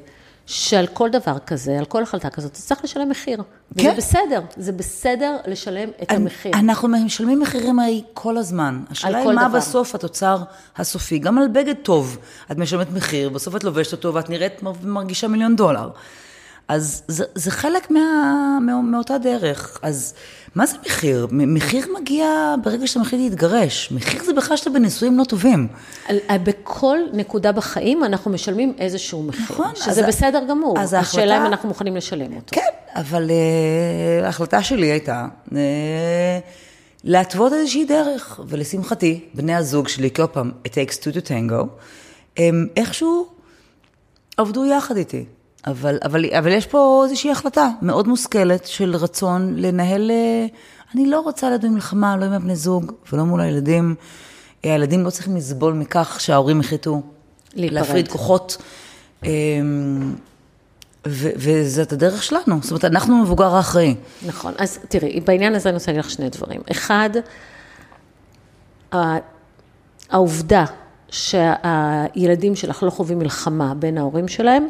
שעל 0.49 0.87
כל 0.87 1.09
דבר 1.09 1.39
כזה, 1.39 1.79
על 1.79 1.85
כל 1.85 2.03
החלטה 2.03 2.29
כזאת, 2.29 2.51
אתה 2.51 2.59
צריך 2.59 2.83
לשלם 2.83 3.09
מחיר. 3.09 3.43
כן. 3.77 3.89
וזה 3.89 3.97
בסדר, 3.97 4.41
זה 4.57 4.71
בסדר 4.71 5.37
לשלם 5.47 5.89
את 6.03 6.11
המחיר. 6.11 6.51
אנחנו 6.53 6.87
משלמים 6.87 7.39
מחירים 7.39 7.79
הרי 7.79 8.03
כל 8.13 8.37
הזמן. 8.37 8.83
השאלה 8.91 9.17
היא 9.17 9.27
מה 9.27 9.47
דבר. 9.47 9.57
בסוף 9.57 9.95
התוצר 9.95 10.37
הסופי. 10.77 11.19
גם 11.19 11.37
על 11.37 11.47
בגד 11.47 11.75
טוב 11.83 12.17
את 12.51 12.57
משלמת 12.57 12.91
מחיר, 12.91 13.29
בסוף 13.29 13.55
את 13.55 13.63
לובשת 13.63 13.91
אותו 13.91 14.13
ואת 14.13 14.29
נראית 14.29 14.61
ומרגישה 14.63 15.27
מיליון 15.27 15.55
דולר. 15.55 15.89
אז 16.67 17.03
זה, 17.07 17.23
זה 17.35 17.51
חלק 17.51 17.91
מה, 17.91 17.99
מה, 18.61 18.81
מאותה 18.81 19.17
דרך. 19.17 19.79
אז 19.81 20.13
מה 20.55 20.65
זה 20.65 20.75
מחיר? 20.85 21.27
מחיר 21.31 21.87
מגיע 22.01 22.27
ברגע 22.63 22.87
שאתה 22.87 22.99
מחליט 22.99 23.21
להתגרש. 23.21 23.91
מחיר 23.91 24.23
זה 24.23 24.33
בכלל 24.33 24.57
שאתה 24.57 24.69
בנישואים 24.69 25.17
לא 25.17 25.23
טובים. 25.23 25.67
בכל 26.43 26.97
נקודה 27.13 27.51
בחיים 27.51 28.03
אנחנו 28.03 28.31
משלמים 28.31 28.73
איזשהו 28.77 29.23
מחיר. 29.23 29.43
נכון, 29.49 29.71
שזה 29.75 29.89
אז- 30.01 30.07
בסדר 30.07 30.43
גמור. 30.49 30.79
אז 30.79 30.93
השאלה 30.93 31.33
ההחלטה- 31.33 31.41
אם 31.41 31.53
אנחנו 31.53 31.69
מוכנים 31.69 31.95
לשלם 31.95 32.35
אותו. 32.35 32.55
כן, 32.55 32.61
אבל 32.95 33.29
uh, 33.29 34.25
ההחלטה 34.25 34.63
שלי 34.63 34.87
הייתה 34.87 35.27
uh, 35.49 35.53
להתוות 37.03 37.53
איזושהי 37.53 37.85
דרך, 37.85 38.39
ולשמחתי, 38.47 39.19
בני 39.33 39.55
הזוג 39.55 39.87
שלי, 39.87 40.11
כי 40.11 40.21
עוד 40.21 40.29
פעם, 40.29 40.51
it 40.65 40.71
takes 40.71 40.93
two 40.93 41.13
to 41.15 41.27
tango, 41.27 41.65
הם 42.37 42.67
איכשהו 42.77 43.27
עבדו 44.37 44.65
יחד 44.65 44.97
איתי. 44.97 45.25
אבל, 45.67 45.97
אבל, 46.03 46.25
אבל 46.37 46.51
יש 46.51 46.65
פה 46.65 47.01
איזושהי 47.05 47.31
החלטה 47.31 47.69
מאוד 47.81 48.07
מושכלת 48.07 48.65
של 48.67 48.95
רצון 48.95 49.53
לנהל, 49.55 50.11
אה, 50.11 50.45
אני 50.95 51.05
לא 51.05 51.19
רוצה 51.19 51.49
לדון 51.49 51.73
מלחמה, 51.73 52.17
לא 52.17 52.25
עם 52.25 52.31
הבני 52.31 52.55
זוג 52.55 52.91
ולא 53.13 53.23
מול 53.23 53.41
הילדים. 53.41 53.95
הילדים 54.63 55.03
לא 55.03 55.09
צריכים 55.09 55.35
לסבול 55.35 55.73
מכך 55.73 56.17
שההורים 56.19 56.59
החליטו. 56.59 57.01
להפריד 57.55 58.07
כוחות. 58.07 58.57
אה, 59.25 59.29
ו- 61.07 61.29
וזאת 61.37 61.93
הדרך 61.93 62.23
שלנו, 62.23 62.59
זאת 62.61 62.71
אומרת, 62.71 62.85
אנחנו 62.85 63.21
מבוגר 63.21 63.55
האחראי. 63.55 63.95
נכון. 64.25 64.53
אז 64.57 64.79
תראי, 64.89 65.19
בעניין 65.19 65.55
הזה 65.55 65.69
אני 65.69 65.73
רוצה 65.73 65.91
להגיד 65.91 66.05
לך 66.05 66.11
שני 66.11 66.29
דברים. 66.29 66.61
אחד, 66.71 67.09
העובדה 70.09 70.65
שהילדים 71.11 72.55
שלך 72.55 72.83
לא 72.83 72.89
חווים 72.89 73.19
מלחמה 73.19 73.73
בין 73.73 73.97
ההורים 73.97 74.27
שלהם, 74.27 74.67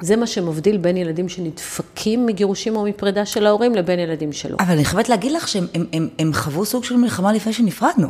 זה 0.00 0.16
מה 0.16 0.26
שמבדיל 0.26 0.76
בין 0.76 0.96
ילדים 0.96 1.28
שנדפקים 1.28 2.26
מגירושים 2.26 2.76
או 2.76 2.84
מפרידה 2.84 3.26
של 3.26 3.46
ההורים 3.46 3.74
לבין 3.74 3.98
ילדים 3.98 4.32
שלא. 4.32 4.56
אבל 4.60 4.72
אני 4.74 4.84
חייבת 4.84 5.08
להגיד 5.08 5.32
לך 5.32 5.48
שהם 5.48 5.66
הם, 5.74 5.86
הם, 5.92 6.08
הם 6.18 6.32
חוו 6.34 6.64
סוג 6.64 6.84
של 6.84 6.96
מלחמה 6.96 7.32
לפני 7.32 7.52
שנפרדנו. 7.52 8.08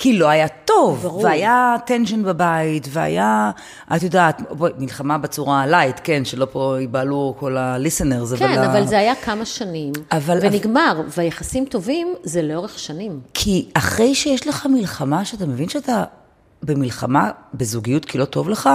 כי 0.00 0.18
לא 0.18 0.28
היה 0.28 0.48
טוב, 0.48 1.02
ברור. 1.02 1.24
והיה 1.24 1.76
tension 1.86 2.22
בבית, 2.22 2.88
והיה, 2.90 3.50
את 3.96 4.02
יודעת, 4.02 4.42
בואי, 4.50 4.72
מלחמה 4.78 5.18
בצורה 5.18 5.66
light, 5.66 6.00
כן, 6.04 6.24
שלא 6.24 6.46
פה 6.52 6.76
ייבהלו 6.80 7.34
כל 7.38 7.56
ה-listeners, 7.56 8.36
כן, 8.38 8.58
ה- 8.58 8.66
אבל 8.72 8.86
זה 8.86 8.98
היה 8.98 9.14
כמה 9.14 9.44
שנים, 9.44 9.92
אבל- 10.12 10.38
ונגמר, 10.42 11.02
והיחסים 11.16 11.64
טובים 11.64 12.14
זה 12.22 12.42
לאורך 12.42 12.78
שנים. 12.78 13.20
כי 13.34 13.68
אחרי 13.74 14.14
שיש 14.14 14.46
לך 14.46 14.66
מלחמה, 14.66 15.24
שאתה 15.24 15.46
מבין 15.46 15.68
שאתה 15.68 16.04
במלחמה, 16.62 17.30
בזוגיות, 17.54 18.04
כי 18.04 18.18
לא 18.18 18.24
טוב 18.24 18.48
לך, 18.48 18.70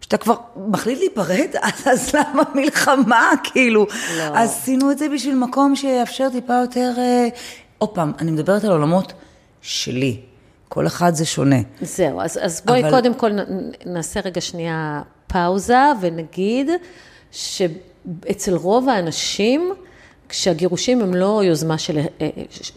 שאתה 0.00 0.16
כבר 0.16 0.34
מחליט 0.56 0.98
להיפרד, 0.98 1.48
אז, 1.62 1.86
אז 1.92 2.14
למה 2.14 2.42
מלחמה? 2.54 3.30
כאילו, 3.44 3.86
לא. 4.18 4.22
עשינו 4.22 4.90
את 4.90 4.98
זה 4.98 5.08
בשביל 5.14 5.34
מקום 5.34 5.76
שיאפשר 5.76 6.28
טיפה 6.32 6.54
יותר... 6.54 6.92
אה, 6.98 7.28
עוד 7.78 7.88
פעם, 7.88 8.12
אני 8.18 8.30
מדברת 8.30 8.64
על 8.64 8.70
עולמות 8.70 9.12
שלי. 9.62 10.20
כל 10.68 10.86
אחד 10.86 11.14
זה 11.14 11.24
שונה. 11.24 11.56
זהו, 11.80 12.20
אז, 12.20 12.38
אז 12.42 12.62
בואי 12.64 12.80
אבל-. 12.80 12.90
קודם 12.90 13.14
כל 13.14 13.30
נעשה 13.86 14.20
רגע 14.24 14.40
שנייה 14.40 15.02
פאוזה 15.26 15.78
ונגיד 16.00 16.70
שאצל 17.30 18.54
רוב 18.54 18.88
האנשים, 18.88 19.72
כשהגירושים 20.28 21.00
הם 21.00 21.14
לא 21.14 21.40
יוזמה 21.44 21.78
של, 21.78 21.98
אה, 21.98 22.28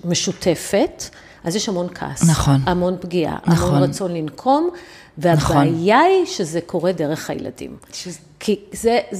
משותפת, 0.05 1.03
אז 1.43 1.55
יש 1.55 1.69
המון 1.69 1.87
כעס. 1.95 2.29
נכון. 2.29 2.61
המון 2.65 2.95
פגיעה, 3.01 3.37
נכון. 3.47 3.75
המון 3.75 3.89
רצון 3.89 4.13
לנקום, 4.13 4.69
והבעיה 5.17 5.99
היא 5.99 6.25
שזה 6.25 6.61
קורה 6.61 6.91
דרך 6.91 7.29
הילדים. 7.29 7.75
שזה- 7.93 8.19
כי 8.39 8.59
זה, 8.73 8.99
זה, 9.11 9.19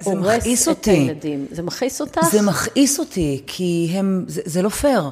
זה 0.00 0.10
הורס 0.10 0.36
מכעיס 0.36 0.62
את 0.62 0.68
אותי. 0.68 0.90
הילדים. 0.90 1.46
זה 1.50 1.62
מכעיס 1.62 2.00
אותך? 2.00 2.20
זה 2.30 2.42
מכעיס 2.42 2.98
אותי, 2.98 3.42
כי 3.46 3.90
הם, 3.94 4.24
זה, 4.28 4.40
זה 4.44 4.62
לא 4.62 4.68
פייר. 4.68 5.10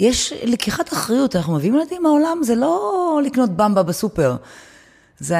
יש 0.00 0.32
לקיחת 0.42 0.92
אחריות, 0.92 1.36
אנחנו 1.36 1.54
מביאים 1.54 1.74
ילדים 1.74 2.02
מהעולם, 2.02 2.38
זה 2.42 2.54
לא 2.54 3.20
לקנות 3.24 3.50
במבה 3.50 3.82
בסופר. 3.82 4.36
זו 5.20 5.34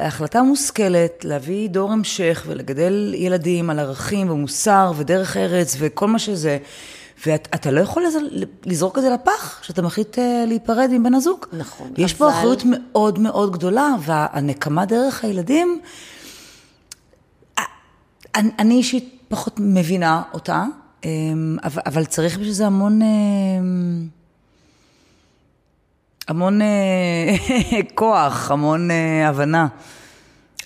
החלטה 0.00 0.42
מושכלת 0.42 1.24
להביא 1.24 1.68
דור 1.68 1.92
המשך 1.92 2.44
ולגדל 2.46 3.14
ילדים 3.16 3.70
על 3.70 3.78
ערכים 3.78 4.30
ומוסר 4.30 4.92
ודרך 4.96 5.36
ארץ 5.36 5.76
וכל 5.78 6.06
מה 6.08 6.18
שזה. 6.18 6.58
ואתה 7.26 7.70
לא 7.70 7.80
יכול 7.80 8.02
לז- 8.06 8.44
לזרוק 8.66 8.98
את 8.98 9.02
זה 9.02 9.10
לפח, 9.10 9.62
שאתה 9.62 9.82
מחליט 9.82 10.18
אה, 10.18 10.44
להיפרד 10.46 10.90
מבן 10.92 11.14
הזוג. 11.14 11.46
נכון, 11.52 11.90
יש 11.98 12.14
פה 12.14 12.24
אבל- 12.28 12.32
אחריות 12.38 12.62
מאוד 12.66 13.18
מאוד 13.18 13.52
גדולה, 13.52 13.88
והנקמה 14.00 14.84
דרך 14.86 15.24
הילדים, 15.24 15.80
אני, 18.36 18.50
אני 18.58 18.74
אישית 18.74 19.18
פחות 19.28 19.54
מבינה 19.58 20.22
אותה, 20.34 20.64
אמ, 21.04 21.56
אבל, 21.64 21.82
אבל 21.86 22.04
צריך 22.04 22.34
בשביל 22.38 22.52
זה 22.52 22.66
המון, 22.66 23.00
אמ, 23.02 24.06
המון 26.28 26.62
אה, 26.62 26.66
כוח, 27.94 28.50
המון 28.50 28.90
אה, 28.90 29.28
הבנה, 29.28 29.66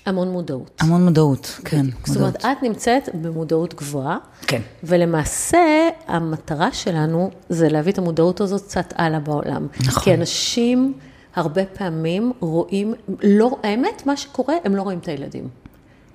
המון 0.09 0.31
מודעות. 0.31 0.71
המון 0.79 1.05
מודעות, 1.05 1.59
כן, 1.65 1.85
זאת 2.05 2.17
אומרת, 2.17 2.45
את 2.45 2.63
נמצאת 2.63 3.09
במודעות 3.21 3.73
גבוהה, 3.73 4.17
כן. 4.47 4.61
ולמעשה 4.83 5.89
המטרה 6.07 6.71
שלנו 6.71 7.29
זה 7.49 7.69
להביא 7.69 7.91
את 7.91 7.97
המודעות 7.97 8.41
הזאת 8.41 8.61
קצת 8.61 8.93
הלאה 8.95 9.19
בעולם. 9.19 9.67
נכון. 9.79 10.03
כי 10.03 10.13
אנשים 10.13 10.93
הרבה 11.35 11.65
פעמים 11.65 12.31
רואים, 12.39 12.93
לא, 13.23 13.57
האמת, 13.63 14.05
מה 14.05 14.17
שקורה, 14.17 14.55
הם 14.63 14.75
לא 14.75 14.81
רואים 14.81 14.99
את 14.99 15.07
הילדים. 15.07 15.47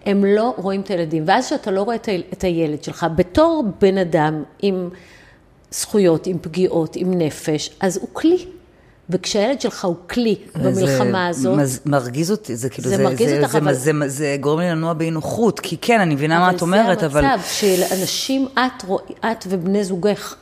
הם 0.04 0.24
לא 0.24 0.54
רואים 0.56 0.80
את 0.80 0.90
הילדים, 0.90 1.24
ואז 1.26 1.46
כשאתה 1.46 1.70
לא 1.70 1.82
רואה 1.82 1.96
את 2.32 2.44
הילד 2.44 2.84
שלך, 2.84 3.06
בתור 3.16 3.64
בן 3.80 3.98
אדם 3.98 4.42
עם 4.62 4.88
זכויות, 5.70 6.26
עם 6.26 6.38
פגיעות, 6.38 6.96
עם 6.96 7.18
נפש, 7.18 7.70
אז 7.80 7.96
הוא 7.96 8.08
כלי. 8.12 8.46
וכשהילד 9.11 9.61
שלך 9.61 9.84
הוא 9.84 9.96
כלי 10.11 10.37
במלחמה 10.62 11.26
הזאת, 11.28 11.58
מז- 11.58 11.80
מרגיז 11.87 12.30
אותי, 12.30 12.56
זה 12.56 12.68
כאילו, 12.68 12.88
זה 12.90 12.96
זה, 12.96 13.04
מרגיז 13.04 13.28
זה, 13.30 13.38
אותך, 13.40 13.52
זה, 13.52 13.58
אבל- 13.58 13.75
זה, 13.75 13.92
זה, 14.00 14.08
זה 14.08 14.37
גורם 14.40 14.61
לי 14.61 14.70
לנוע 14.70 14.92
באי 14.92 15.11
נוחות, 15.11 15.61
כי 15.61 15.76
כן, 15.80 16.00
אני 16.00 16.14
מבינה 16.14 16.38
מה 16.38 16.50
את 16.50 16.62
אומרת, 16.62 17.02
אבל... 17.04 17.20
זה 17.20 17.28
המצב, 17.28 17.44
שאנשים, 17.49 18.49
את, 18.54 18.84
את 19.25 19.44
ובני 19.49 19.84
זוגך, 19.84 20.34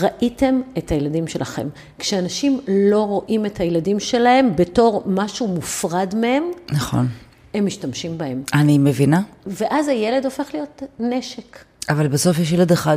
ראיתם 0.00 0.60
את 0.78 0.90
הילדים 0.92 1.26
שלכם. 1.26 1.68
כשאנשים 1.98 2.60
לא 2.68 3.00
רואים 3.02 3.46
את 3.46 3.60
הילדים 3.60 4.00
שלהם 4.00 4.56
בתור 4.56 5.02
משהו 5.06 5.46
מופרד 5.48 6.14
מהם, 6.16 6.42
נכון. 6.72 7.08
הם 7.54 7.66
משתמשים 7.66 8.18
בהם. 8.18 8.42
אני 8.54 8.78
מבינה, 8.78 9.20
ואז 9.46 9.88
הילד 9.88 10.24
הופך 10.24 10.48
להיות 10.54 10.82
נשק. 11.00 11.58
אבל 11.88 12.08
בסוף 12.08 12.38
יש 12.38 12.52
ילד 12.52 12.72
אחד 12.72 12.96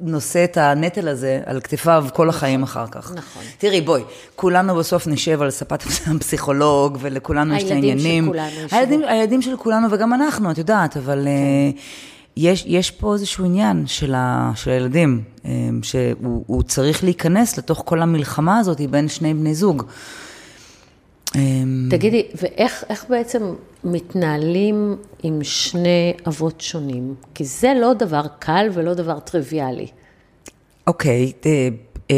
שנושא 0.00 0.44
את 0.44 0.56
הנטל 0.56 1.08
הזה 1.08 1.40
על 1.46 1.60
כתפיו 1.60 2.06
כל 2.12 2.28
החיים 2.28 2.62
אחר 2.62 2.86
כך. 2.86 3.12
נכון. 3.14 3.42
תראי, 3.58 3.80
בואי, 3.80 4.02
כולנו 4.36 4.76
בסוף 4.76 5.06
נשב 5.06 5.42
על 5.42 5.50
ספת 5.50 5.82
הפסיכולוג, 6.16 6.98
ולכולנו 7.00 7.54
יש 7.54 7.62
את 7.62 7.70
הילדים 7.70 7.98
של 7.98 8.06
העניינים. 8.06 8.26
כולנו. 8.26 9.06
הילדים, 9.08 9.42
של 9.42 9.56
כולנו, 9.56 9.88
וגם 9.90 10.14
אנחנו, 10.14 10.50
את 10.50 10.58
יודעת, 10.58 10.96
אבל 10.96 11.24
כן. 11.24 11.78
יש, 12.36 12.64
יש 12.66 12.90
פה 12.90 13.14
איזשהו 13.14 13.44
עניין 13.44 13.86
של, 13.86 14.14
ה, 14.14 14.52
של 14.54 14.70
הילדים, 14.70 15.22
אה, 15.44 15.50
שהוא 15.82 16.44
הוא 16.46 16.62
צריך 16.62 17.04
להיכנס 17.04 17.58
לתוך 17.58 17.82
כל 17.86 18.02
המלחמה 18.02 18.58
הזאת 18.58 18.80
בין 18.90 19.08
שני 19.08 19.34
בני 19.34 19.54
זוג. 19.54 19.82
אה, 21.36 21.40
תגידי, 21.90 22.26
ואיך 22.34 22.84
איך 22.88 23.04
בעצם 23.08 23.54
מתנהלים 23.84 24.96
עם 25.22 25.44
שני 25.44 26.14
אבות 26.26 26.60
שונים? 26.60 27.14
כי 27.34 27.44
זה 27.44 27.72
לא 27.80 27.94
דבר 27.94 28.22
קל 28.38 28.68
ולא 28.72 28.94
דבר 28.94 29.20
טריוויאלי. 29.20 29.86
אוקיי, 30.86 31.32
אה, 31.46 31.68
אה, 32.10 32.16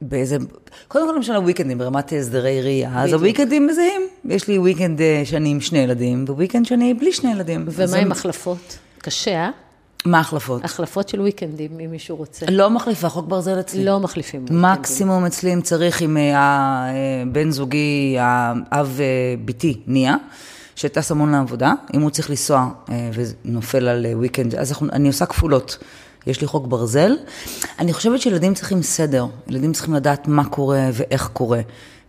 באיזה... 0.00 0.36
קודם 0.88 1.08
כל, 1.08 1.16
למשל 1.16 1.32
הוויקנדים 1.32 1.78
ברמת 1.78 2.12
הסדרי 2.12 2.62
ראייה, 2.62 3.02
אז. 3.02 3.12
הוויקנדים 3.12 3.66
מזהים. 3.66 4.02
יש 4.24 4.48
לי 4.48 4.58
וויקנד 4.58 5.00
אה, 5.00 5.22
שאני 5.24 5.48
עם 5.48 5.60
שני 5.60 5.78
ילדים, 5.78 6.24
וויקנד 6.28 6.66
שאני 6.66 6.94
בלי 6.94 7.12
שני 7.12 7.32
ילדים. 7.32 7.64
ומה 7.68 7.96
עם 7.96 8.12
החלפות? 8.12 8.78
קשה, 8.98 9.34
אה? 9.34 9.50
מה 10.06 10.18
ההחלפות? 10.18 10.64
החלפות 10.64 11.08
של 11.08 11.20
וויקנדים, 11.20 11.70
אם 11.84 11.90
מישהו 11.90 12.16
רוצה. 12.16 12.46
לא 12.50 12.70
מחליפה, 12.70 13.08
חוק 13.08 13.26
ברזל 13.26 13.60
אצלי. 13.60 13.84
לא 13.84 14.00
מחליפים 14.00 14.40
וויקנדים. 14.40 14.62
מקסימום 14.64 15.24
אצלי 15.24 15.54
אם 15.54 15.60
צריך 15.60 16.00
עם 16.00 16.16
אה, 16.16 16.34
הבן 17.22 17.50
זוגי, 17.50 18.16
האב 18.20 18.98
אה, 19.00 19.04
ביתי, 19.44 19.80
ניה, 19.86 20.16
שטס 20.76 21.10
המון 21.10 21.32
לעבודה, 21.32 21.72
אם 21.94 22.00
הוא 22.02 22.10
צריך 22.10 22.30
לנסוע 22.30 22.68
אה, 22.90 23.10
ונופל 23.44 23.88
על 23.88 24.06
אה, 24.06 24.16
weekend, 24.18 24.54
אז 24.54 24.70
אנחנו, 24.72 24.88
אני 24.92 25.08
עושה 25.08 25.26
כפולות. 25.26 25.78
יש 26.26 26.40
לי 26.40 26.46
חוק 26.46 26.66
ברזל. 26.66 27.12
אני 27.78 27.92
חושבת 27.92 28.20
שילדים 28.20 28.54
צריכים 28.54 28.82
סדר, 28.82 29.26
ילדים 29.48 29.72
צריכים 29.72 29.94
לדעת 29.94 30.28
מה 30.28 30.44
קורה 30.44 30.88
ואיך 30.92 31.28
קורה. 31.32 31.60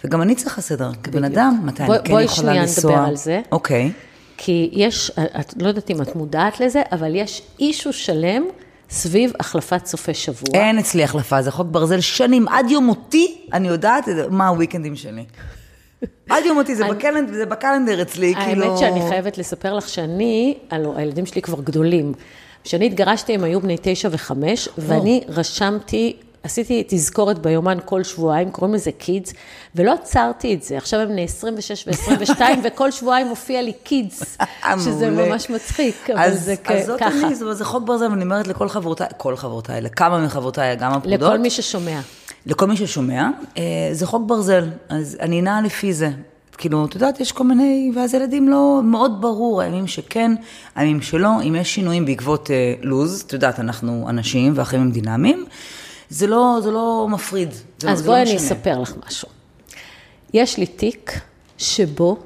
וגם 0.04 0.22
אני 0.22 0.36
צריכה 0.36 0.62
סדר, 0.62 0.92
כבן. 1.04 1.24
אדם, 1.24 1.60
מתי 1.64 1.84
בואי- 1.86 1.98
אני 1.98 2.06
כן 2.08 2.12
בואי 2.14 2.24
יכולה 2.24 2.48
שנייה 2.48 2.62
לנסוע. 2.62 2.92
נדבר 2.92 3.08
על 3.08 3.16
זה. 3.16 3.42
אוקיי. 3.52 3.92
כי 4.38 4.70
יש, 4.72 5.12
את 5.40 5.54
לא 5.62 5.68
יודעת 5.68 5.90
אם 5.90 6.02
את 6.02 6.16
מודעת 6.16 6.60
לזה, 6.60 6.82
אבל 6.92 7.16
יש 7.16 7.42
issue 7.60 7.94
שלם 7.94 8.44
סביב 8.90 9.32
החלפת 9.40 9.86
סופי 9.86 10.14
שבוע. 10.14 10.54
אין 10.54 10.80
אצלי 10.80 11.04
החלפה, 11.04 11.42
זה 11.42 11.52
חוק 11.52 11.68
ברזל 11.72 12.00
שנים, 12.00 12.48
עד 12.48 12.72
יום 12.72 12.86
מותי, 12.86 13.38
אני 13.54 13.68
יודעת 13.68 14.06
מה 14.30 14.48
הוויקנדים 14.48 14.96
שלי. 14.96 15.26
עד 16.30 16.46
יום 16.46 16.58
מותי, 16.58 16.76
זה, 16.76 16.84
ב 16.84 16.90
calend, 16.90 17.34
זה 17.34 17.46
ב 17.46 17.52
calendar 17.52 18.02
אצלי, 18.02 18.36
כאילו... 18.36 18.66
האמת 18.66 18.78
שאני 18.78 19.10
חייבת 19.10 19.38
לספר 19.38 19.74
לך 19.74 19.90
שאני, 19.90 20.58
הלו, 20.72 20.98
הילדים 20.98 21.26
שלי 21.26 21.42
כבר 21.42 21.62
גדולים. 21.62 22.14
כשאני 22.64 22.86
התגרשתי 22.86 23.34
הם 23.34 23.44
היו 23.44 23.62
בני 23.62 23.78
תשע 23.82 24.10
וחמש, 24.12 24.70
ואני 24.78 25.24
רשמתי, 25.28 26.16
עשיתי 26.44 26.84
תזכורת 26.88 27.40
ביומן 27.40 27.78
כל 27.86 28.04
שבועיים, 28.04 28.52
קוראים 28.52 28.74
לזה 28.76 28.92
קידס, 28.92 29.34
ולא 29.76 29.94
עצרתי 29.94 30.54
את 30.54 30.64
זה. 30.64 30.78
עכשיו 30.78 31.00
הם 31.00 31.08
בני 31.10 31.24
26 31.24 31.88
ו-22, 31.88 32.42
וכל 32.64 32.92
שבועיים 32.92 33.28
מופיע 33.28 33.62
לי 33.62 33.74
קידס, 33.84 34.38
שזה 34.80 35.10
מעולה. 35.10 35.30
ממש 35.30 35.50
מצחיק, 35.50 36.10
אבל 36.10 36.20
אז, 36.20 36.44
זה 36.44 36.56
כ- 36.64 36.72
אז 36.72 36.86
זאת 36.86 37.00
ככה. 37.00 37.28
אני, 37.28 37.36
זה 37.36 37.66
חוק 37.66 37.84
ברזל, 37.84 38.06
ואני 38.12 38.24
אומרת 38.24 38.48
לכל 38.48 38.70
חברותיי, 38.70 39.08
כל 39.18 39.36
חברותיי, 39.36 39.82
לכמה 39.82 40.26
מחברותיי, 40.26 40.76
גם 40.76 40.92
הפרודות. 40.92 41.22
לכל 41.22 41.38
מי 41.40 41.50
ששומע. 41.50 42.00
לכל 42.46 42.68
מי 42.68 42.78
ששומע, 42.78 43.30
אה, 43.58 43.64
זה 43.92 44.06
חוק 44.06 44.24
ברזל, 44.26 44.70
אז 44.90 45.18
אני 45.22 45.42
נעה 45.42 45.62
לפי 45.62 45.94
זה. 45.94 46.10
כאילו, 46.58 46.86
את 46.86 46.96
יודעת, 46.96 47.20
יש 47.20 47.32
כל 47.32 47.44
מיני, 47.44 47.92
ואז 47.96 48.14
ילדים 48.14 48.50
לא, 48.50 48.82
מאוד 48.84 49.22
ברור, 49.22 49.62
הימים 49.62 49.88
שכן, 49.88 50.32
הימים 50.76 51.02
שלא, 51.02 51.30
אם 51.48 51.56
יש 51.56 51.74
שינויים 51.76 52.06
בעקבות 52.06 52.52
אה, 52.52 52.74
לוז, 52.82 53.24
את 53.28 53.34
יודעת, 53.34 53.60
אנחנו 53.60 54.06
אנשים 54.10 54.54
והחיים 54.56 54.82
הם 54.82 54.92
דינמיים, 54.92 55.46
זה 56.10 56.28
לא, 56.28 56.60
זה 56.64 56.72
לא 56.72 57.08
מפריד. 57.10 57.54
זה, 57.80 57.92
אז 57.92 58.00
זה 58.00 58.06
בואי 58.06 58.18
לא 58.18 58.22
אני 58.22 58.36
משנה. 58.36 58.48
אספר 58.48 58.80
לך 58.80 58.94
משהו. 59.08 59.28
יש 60.34 60.58
לי 60.58 60.66
תיק 60.66 61.20
שבו 61.58 62.18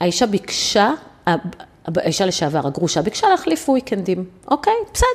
האישה 0.00 0.26
ביקשה 0.26 0.90
האישה 1.86 2.26
לשעבר, 2.26 2.66
הגרושה, 2.66 3.02
ביקשה 3.02 3.28
להחליף 3.28 3.68
וויקנדים, 3.68 4.24
אוקיי, 4.50 4.72
בסדר. 4.94 5.06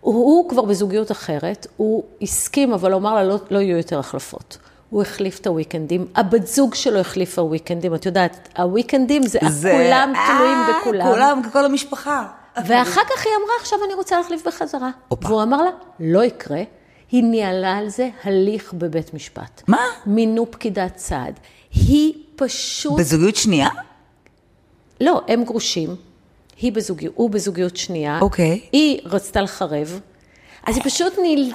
הוא, 0.00 0.14
הוא 0.14 0.48
כבר 0.48 0.62
בזוגיות 0.62 1.10
אחרת, 1.10 1.66
הוא 1.76 2.04
הסכים, 2.22 2.72
אבל 2.72 2.92
הוא 2.92 3.00
אמר 3.00 3.14
לה, 3.14 3.24
לא, 3.24 3.36
לא 3.50 3.58
יהיו 3.58 3.76
יותר 3.76 3.98
החלפות. 3.98 4.58
הוא 4.90 5.02
החליף 5.02 5.40
את 5.40 5.46
הוויקנדים, 5.46 6.06
הבת 6.16 6.46
זוג 6.46 6.74
שלו 6.74 7.00
החליפה 7.00 7.42
וויקנדים, 7.42 7.94
את 7.94 8.06
יודעת, 8.06 8.48
הוויקנדים 8.58 9.26
זה, 9.26 9.38
זה 9.48 9.72
כולם 9.72 10.12
אה, 10.16 10.36
תלויים 10.36 10.58
בכולם. 10.80 11.06
כולם, 11.06 11.40
כל 11.52 11.64
המשפחה. 11.64 12.26
ואחר 12.64 13.00
כך 13.10 13.26
היא 13.26 13.32
אמרה, 13.42 13.54
עכשיו 13.60 13.78
אני 13.86 13.94
רוצה 13.94 14.18
להחליף 14.18 14.46
בחזרה. 14.46 14.90
אופה. 15.10 15.28
והוא 15.28 15.42
אמר 15.42 15.62
לה, 15.62 15.70
לא 16.00 16.24
יקרה. 16.24 16.62
היא 17.10 17.24
ניהלה 17.24 17.76
על 17.76 17.88
זה 17.88 18.08
הליך 18.24 18.72
בבית 18.72 19.14
משפט. 19.14 19.62
מה? 19.68 19.78
מינו 20.06 20.50
פקידת 20.50 20.98
סעד. 20.98 21.40
היא 21.72 22.12
פשוט... 22.36 22.98
בזוגיות 22.98 23.36
שנייה? 23.36 23.68
לא, 25.00 25.20
הם 25.28 25.44
גרושים. 25.44 25.96
היא 26.60 26.72
בזוגיות, 26.72 27.14
הוא 27.16 27.30
בזוגיות 27.30 27.76
שנייה. 27.76 28.18
אוקיי. 28.20 28.60
היא 28.72 29.00
רצתה 29.04 29.40
לחרב. 29.40 30.00
אז 30.66 30.76
היא 30.76 30.84
פשוט 30.84 31.12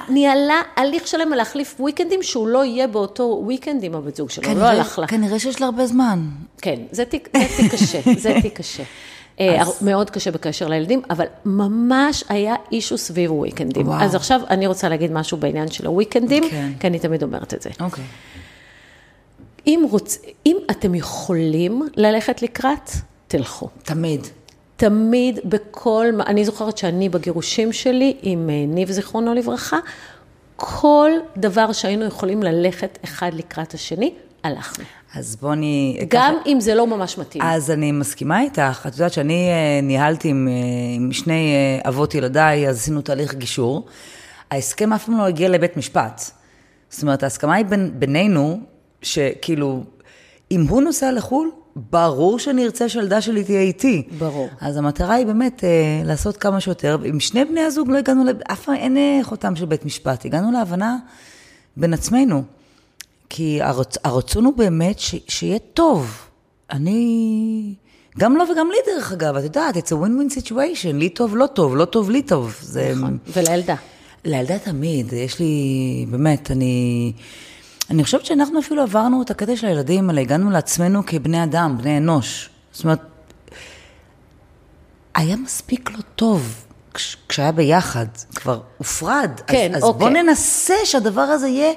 ניהלה 0.10 0.62
הליך 0.75 1.08
שלם 1.08 1.29
להחליף 1.29 1.75
וויקנדים, 1.79 2.24
שהוא 2.24 2.48
לא 2.48 2.65
יהיה 2.65 2.88
באותו 2.88 3.41
וויקנד 3.43 3.84
עם 3.84 3.96
הבת 3.96 4.15
זוג 4.15 4.29
שלו, 4.29 4.43
לא 4.43 4.48
כנראה, 4.48 4.74
לא 4.74 4.77
הלך 4.77 5.00
לה. 5.00 5.08
כנראה 5.08 5.39
שיש 5.39 5.62
לה 5.62 5.65
הרבה 5.65 5.86
זמן. 5.88 6.20
כן, 6.62 6.79
זה 6.91 7.05
תיק 7.05 7.29
קשה, 7.72 8.00
זה 8.17 8.34
תיק 8.41 8.58
קשה. 8.58 8.84
אה, 9.39 9.61
אז... 9.61 9.83
מאוד 9.83 10.09
קשה 10.09 10.31
בקשר 10.31 10.67
לילדים, 10.67 11.01
אבל 11.09 11.25
ממש 11.45 12.23
היה 12.29 12.55
אישו 12.71 12.97
סביב 12.97 13.31
וויקנדים. 13.31 13.88
וואו. 13.88 14.01
אז 14.01 14.15
עכשיו 14.15 14.41
אני 14.50 14.67
רוצה 14.67 14.89
להגיד 14.89 15.11
משהו 15.11 15.38
בעניין 15.38 15.71
של 15.71 15.85
הוויקנדים, 15.85 16.43
כן. 16.50 16.71
כי 16.79 16.88
אני 16.88 17.00
תמיד 17.00 17.23
אומרת 17.23 17.53
את 17.53 17.61
זה. 17.61 17.69
אוקיי. 17.79 18.03
אם, 19.67 19.85
רוצ... 19.91 20.17
אם 20.45 20.57
אתם 20.71 20.95
יכולים 20.95 21.81
ללכת 21.95 22.41
לקראת, 22.41 22.91
תלכו. 23.27 23.69
תמיד. 23.83 24.27
תמיד 24.75 25.39
בכל, 25.45 26.05
אני 26.27 26.45
זוכרת 26.45 26.77
שאני 26.77 27.09
בגירושים 27.09 27.73
שלי 27.73 28.17
עם 28.21 28.50
אה, 28.50 28.65
ניב 28.67 28.91
זיכרונו 28.91 29.33
לברכה, 29.33 29.77
כל 30.55 31.11
דבר 31.38 31.71
שהיינו 31.71 32.05
יכולים 32.05 32.43
ללכת 32.43 33.00
אחד 33.03 33.31
לקראת 33.33 33.73
השני, 33.73 34.13
הלכנו. 34.43 34.85
אז 35.15 35.35
בוא 35.35 35.53
אני... 35.53 35.99
גם 36.07 36.35
ככה... 36.39 36.49
אם 36.49 36.59
זה 36.59 36.75
לא 36.75 36.87
ממש 36.87 37.17
מתאים. 37.17 37.43
אז 37.43 37.71
אני 37.71 37.91
מסכימה 37.91 38.41
איתך. 38.41 38.85
את 38.87 38.93
יודעת 38.93 39.13
שאני 39.13 39.49
אה, 39.49 39.79
ניהלתי 39.83 40.27
עם, 40.27 40.47
אה, 40.47 40.53
עם 40.95 41.11
שני 41.11 41.53
אבות 41.87 42.15
ילדיי, 42.15 42.69
אז 42.69 42.77
עשינו 42.77 43.01
תהליך 43.01 43.33
גישור. 43.33 43.85
ההסכם 44.51 44.93
אף 44.93 45.05
פעם 45.05 45.17
לא 45.17 45.23
הגיע 45.23 45.49
לבית 45.49 45.77
משפט. 45.77 46.21
זאת 46.89 47.01
אומרת, 47.01 47.23
ההסכמה 47.23 47.55
היא 47.55 47.65
בין, 47.65 47.91
בינינו, 47.93 48.59
שכאילו, 49.01 49.83
אם 50.51 50.65
הוא 50.69 50.81
נוסע 50.81 51.11
לחו"ל, 51.11 51.51
ברור 51.75 52.39
שאני 52.39 52.65
ארצה 52.65 52.89
שהילדה 52.89 53.21
שלי 53.21 53.43
תהיה 53.43 53.61
איתי. 53.61 54.07
ברור. 54.17 54.49
אז 54.61 54.77
המטרה 54.77 55.15
היא 55.15 55.25
באמת 55.25 55.63
אה, 55.63 56.01
לעשות 56.05 56.37
כמה 56.37 56.59
שיותר. 56.59 56.97
עם 57.03 57.19
שני 57.19 57.45
בני 57.45 57.61
הזוג 57.61 57.89
לא 57.89 57.97
הגענו, 57.97 58.23
אף 58.51 58.63
פעם 58.65 58.75
אין 58.75 58.97
אה, 58.97 59.19
חותם 59.23 59.55
של 59.55 59.65
בית 59.65 59.85
משפט. 59.85 60.25
הגענו 60.25 60.51
להבנה 60.51 60.97
בין 61.77 61.93
עצמנו. 61.93 62.43
כי 63.33 63.61
הרצ, 63.61 63.97
הרצון 64.03 64.45
הוא 64.45 64.53
באמת 64.57 65.00
ש, 65.00 65.15
שיהיה 65.27 65.59
טוב. 65.59 66.27
אני... 66.71 67.73
גם 68.19 68.35
לו 68.35 68.45
לא 68.45 68.51
וגם 68.51 68.69
לי, 68.71 68.93
דרך 68.93 69.11
אגב, 69.11 69.35
את 69.35 69.43
יודעת, 69.43 69.77
it's 69.77 69.89
a 69.89 69.93
win-win 69.93 70.38
situation, 70.39 70.93
לי 70.93 71.09
טוב, 71.09 71.35
לא 71.35 71.47
טוב, 71.47 71.75
לא 71.75 71.85
טוב, 71.85 72.09
לי 72.09 72.21
טוב. 72.21 72.57
זה... 72.61 72.93
נכון, 72.95 73.17
ולילדה. 73.27 73.75
לילדה 74.25 74.59
תמיד, 74.59 75.13
יש 75.13 75.39
לי, 75.39 76.05
באמת, 76.09 76.51
אני... 76.51 77.11
אני 77.89 78.03
חושבת 78.03 78.25
שאנחנו 78.25 78.59
אפילו 78.59 78.81
עברנו 78.81 79.21
את 79.21 79.31
הקטע 79.31 79.55
של 79.55 79.67
הילדים, 79.67 80.09
אלא 80.09 80.19
הגענו 80.19 80.51
לעצמנו 80.51 81.05
כבני 81.05 81.43
אדם, 81.43 81.77
בני 81.77 81.97
אנוש. 81.97 82.50
זאת 82.71 82.83
אומרת, 82.83 83.01
היה 85.15 85.35
מספיק 85.35 85.91
לא 85.91 86.01
טוב 86.15 86.65
כש, 86.93 87.17
כשהיה 87.29 87.51
ביחד, 87.51 88.05
כבר 88.35 88.61
הופרד. 88.77 89.31
כן, 89.47 89.75
אז, 89.75 89.83
אוקיי. 89.83 90.07
אז 90.07 90.13
בוא 90.13 90.23
ננסה 90.23 90.75
שהדבר 90.85 91.21
הזה 91.21 91.47
יהיה 91.47 91.73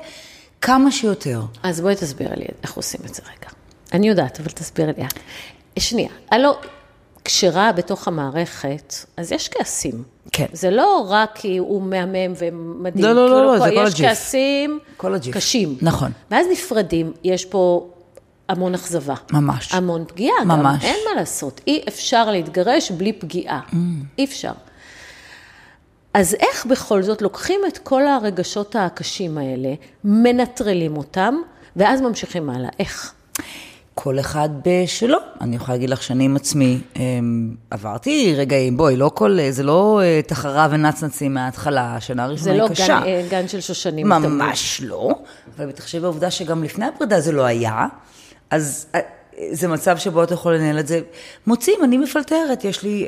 כמה 0.65 0.91
שיותר. 0.93 1.41
אז 1.63 1.81
בואי 1.81 1.95
תסבירי 1.95 2.37
לי 2.37 2.45
איך 2.63 2.75
עושים 2.75 3.01
את 3.07 3.15
זה 3.15 3.23
רגע. 3.23 3.51
אני 3.93 4.09
יודעת, 4.09 4.41
אבל 4.41 4.51
תסבירי 4.51 4.93
לי. 4.99 5.05
שנייה, 5.79 6.11
הלו, 6.31 6.53
כשרה 7.25 7.73
בתוך 7.73 8.09
המערכת, 8.09 8.95
אז 9.17 9.33
יש 9.33 9.49
כעסים. 9.49 10.03
כן. 10.33 10.47
זה 10.53 10.71
לא 10.71 11.07
רק 11.09 11.31
כי 11.35 11.59
הוא 11.59 11.83
מהמם 11.83 12.33
ומדהים. 12.39 13.05
לא, 13.05 13.15
לא, 13.15 13.31
לא, 13.31 13.47
לא, 13.47 13.59
זה 13.59 13.71
כל 13.75 13.81
הג'יף. 13.81 13.99
יש 13.99 14.07
כעסים 14.07 14.79
קשים. 15.33 15.79
נכון. 15.83 16.13
ואז 16.31 16.47
נפרדים, 16.53 17.13
יש 17.25 17.45
פה 17.45 17.89
המון 18.49 18.75
אכזבה. 18.75 19.15
ממש. 19.33 19.75
המון 19.75 20.05
פגיעה. 20.09 20.45
ממש. 20.45 20.83
גם, 20.83 20.89
אין 20.89 20.97
מה 21.09 21.21
לעשות. 21.21 21.61
אי 21.67 21.85
אפשר 21.89 22.31
להתגרש 22.31 22.91
בלי 22.91 23.13
פגיעה. 23.13 23.61
Mm. 23.71 23.75
אי 24.19 24.25
אפשר. 24.25 24.53
אז 26.15 26.37
איך 26.41 26.67
בכל 26.67 27.03
זאת 27.03 27.23
לוקחים 27.23 27.61
את 27.69 27.79
כל 27.79 28.07
הרגשות 28.07 28.77
הקשים 28.79 29.39
האלה, 29.39 29.75
מנטרלים 30.05 30.97
אותם, 30.97 31.35
ואז 31.77 32.01
ממשיכים 32.01 32.51
הלאה? 32.51 32.69
איך? 32.79 33.13
כל 33.95 34.21
אחד 34.21 34.49
בשלו. 34.67 35.19
אני 35.41 35.57
יכולה 35.57 35.75
להגיד 35.75 35.91
לך 35.91 36.03
שאני 36.03 36.25
עם 36.25 36.37
עצמי 36.37 36.81
אמ, 36.97 37.55
עברתי 37.71 38.35
רגעים, 38.37 38.77
בואי, 38.77 38.97
לא 38.97 39.11
כל, 39.15 39.39
זה 39.51 39.63
לא 39.63 40.01
אה, 40.03 40.21
תחרה 40.27 40.69
ונצנצים 40.71 41.35
מההתחלה, 41.35 41.97
השנה 41.97 42.25
הראשונה 42.25 42.53
היא 42.53 42.71
קשה. 42.71 42.87
זה 42.87 42.93
לא 42.93 43.29
גן, 43.31 43.43
אה, 43.43 43.49
של 43.49 43.61
שושנים. 43.61 44.09
ממש 44.09 44.77
תמיד. 44.79 44.91
לא, 44.91 45.11
אבל 45.57 45.67
בתחשב 45.67 46.03
בעובדה 46.03 46.31
שגם 46.31 46.65
לפני 46.65 46.87
הפרידה 46.87 47.21
זה 47.21 47.33
לא 47.33 47.43
היה, 47.43 47.87
אז 48.51 48.87
אה, 48.95 49.01
זה 49.53 49.69
מצב 49.69 49.99
שבו 49.99 50.23
אתה 50.23 50.35
יכול 50.35 50.55
לנהל 50.55 50.79
את 50.79 50.87
זה. 50.87 51.01
מוצאים, 51.47 51.77
אני 51.85 51.99
מפלטרת, 51.99 52.65
יש 52.65 52.83
לי 52.83 53.07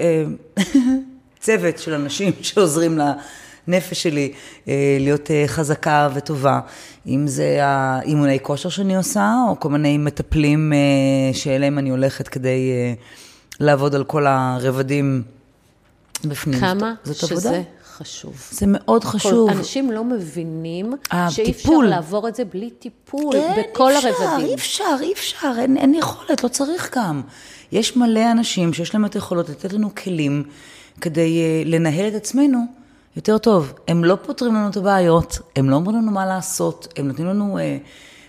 צוות 1.40 1.78
של 1.78 1.94
אנשים 1.94 2.32
שעוזרים 2.42 2.98
לה. 2.98 3.12
הנפש 3.68 4.02
שלי 4.02 4.32
אה, 4.68 4.96
להיות 5.00 5.30
אה, 5.30 5.44
חזקה 5.46 6.08
וטובה. 6.14 6.60
אם 7.06 7.26
זה 7.26 7.58
האימוני 7.62 8.38
כושר 8.42 8.68
שאני 8.68 8.96
עושה, 8.96 9.34
או 9.48 9.60
כל 9.60 9.68
מיני 9.68 9.98
מטפלים 9.98 10.72
אה, 10.72 11.34
שאליהם 11.34 11.78
אני 11.78 11.90
הולכת 11.90 12.28
כדי 12.28 12.70
לעבוד 13.60 13.94
על 13.94 14.04
כל 14.04 14.26
הרבדים 14.26 15.22
בפנים. 16.24 16.60
כמה 16.60 16.94
זאת 17.04 17.16
שזה 17.16 17.48
עבודה. 17.48 17.62
חשוב. 17.96 18.48
זה 18.50 18.66
מאוד 18.68 19.04
חשוב. 19.04 19.50
אנשים 19.50 19.90
לא 19.90 20.04
מבינים 20.04 20.92
שאי 21.30 21.50
אפשר 21.50 21.72
לעבור 21.72 22.28
את 22.28 22.34
זה 22.34 22.44
בלי 22.44 22.70
טיפול 22.70 23.36
אין, 23.36 23.64
בכל 23.72 23.92
אפשר, 23.92 24.08
הרבדים. 24.08 24.46
אי 24.46 24.54
אפשר, 24.54 24.96
אי 25.00 25.12
אפשר, 25.12 25.52
אין, 25.58 25.76
אין 25.76 25.94
יכולת, 25.94 26.44
לא 26.44 26.48
צריך 26.48 26.96
גם. 26.96 27.22
יש 27.72 27.96
מלא 27.96 28.30
אנשים 28.32 28.72
שיש 28.72 28.94
להם 28.94 29.04
את 29.04 29.14
היכולות 29.14 29.48
לתת 29.48 29.72
לנו 29.72 29.94
כלים 29.94 30.42
כדי 31.00 31.62
uh, 31.64 31.68
לנהל 31.68 32.08
את 32.08 32.14
עצמנו 32.14 32.58
יותר 33.16 33.38
טוב. 33.38 33.72
הם 33.88 34.04
לא 34.04 34.16
פותרים 34.22 34.54
לנו 34.54 34.68
את 34.68 34.76
הבעיות, 34.76 35.38
הם 35.56 35.70
לא 35.70 35.76
אומרים 35.76 35.96
לנו 35.96 36.10
מה 36.12 36.26
לעשות, 36.26 36.88
הם 36.96 37.08
נותנים 37.08 37.28
לנו 37.28 37.58
אה, 37.58 37.78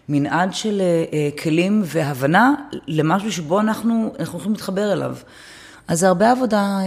מנעד 0.09 0.53
של 0.53 0.81
אה, 0.81 1.03
אה, 1.13 1.29
כלים 1.43 1.81
והבנה 1.85 2.53
למשהו 2.87 3.31
שבו 3.31 3.59
אנחנו, 3.59 4.13
אנחנו 4.19 4.39
יכולים 4.39 4.53
להתחבר 4.53 4.93
אליו. 4.93 5.15
אז 5.87 5.99
זה 5.99 6.07
הרבה 6.07 6.31
עבודה 6.31 6.59
אה, 6.59 6.85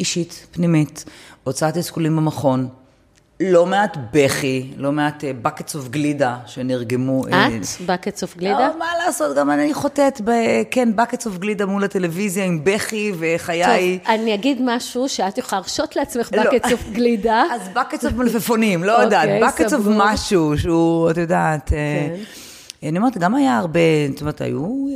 אישית, 0.00 0.46
פנימית, 0.50 1.04
הוצאת 1.44 1.74
תסכולים 1.74 2.16
במכון. 2.16 2.68
לא 3.52 3.66
מעט 3.66 3.96
בכי, 4.12 4.70
לא 4.76 4.92
מעט 4.92 5.24
buckets 5.44 5.74
of 5.74 5.88
גלידה 5.90 6.36
שנרגמו. 6.46 7.26
את? 7.28 7.32
buckets 7.86 8.20
of 8.20 8.38
גלידה? 8.38 8.68
לא, 8.68 8.78
מה 8.78 8.86
לעשות, 9.06 9.36
גם 9.36 9.50
אני 9.50 9.74
חוטאת 9.74 10.20
ב... 10.24 10.30
כן, 10.70 10.88
buckets 10.96 11.26
of 11.26 11.38
גלידה 11.38 11.66
מול 11.66 11.84
הטלוויזיה 11.84 12.44
עם 12.44 12.60
בכי 12.64 13.12
וחיי. 13.18 13.98
טוב, 13.98 14.08
אני 14.14 14.34
אגיד 14.34 14.58
משהו 14.64 15.08
שאת 15.08 15.38
יכולה 15.38 15.60
להרשות 15.60 15.96
לעצמך 15.96 16.28
buckets 16.28 16.68
of 16.68 16.92
גלידה. 16.92 17.42
אז 17.54 17.60
buckets 17.74 18.04
of 18.04 18.14
מלפפונים, 18.14 18.84
לא 18.84 18.92
יודעת, 18.92 19.28
buckets 19.42 19.70
of 19.72 19.88
משהו 19.88 20.58
שהוא, 20.58 21.10
את 21.10 21.16
יודעת. 21.16 21.68
כן. 21.68 22.14
אני 22.82 22.98
אומרת, 22.98 23.18
גם 23.18 23.34
היה 23.34 23.58
הרבה, 23.58 23.80
זאת 24.10 24.20
אומרת, 24.20 24.40
היו 24.40 24.86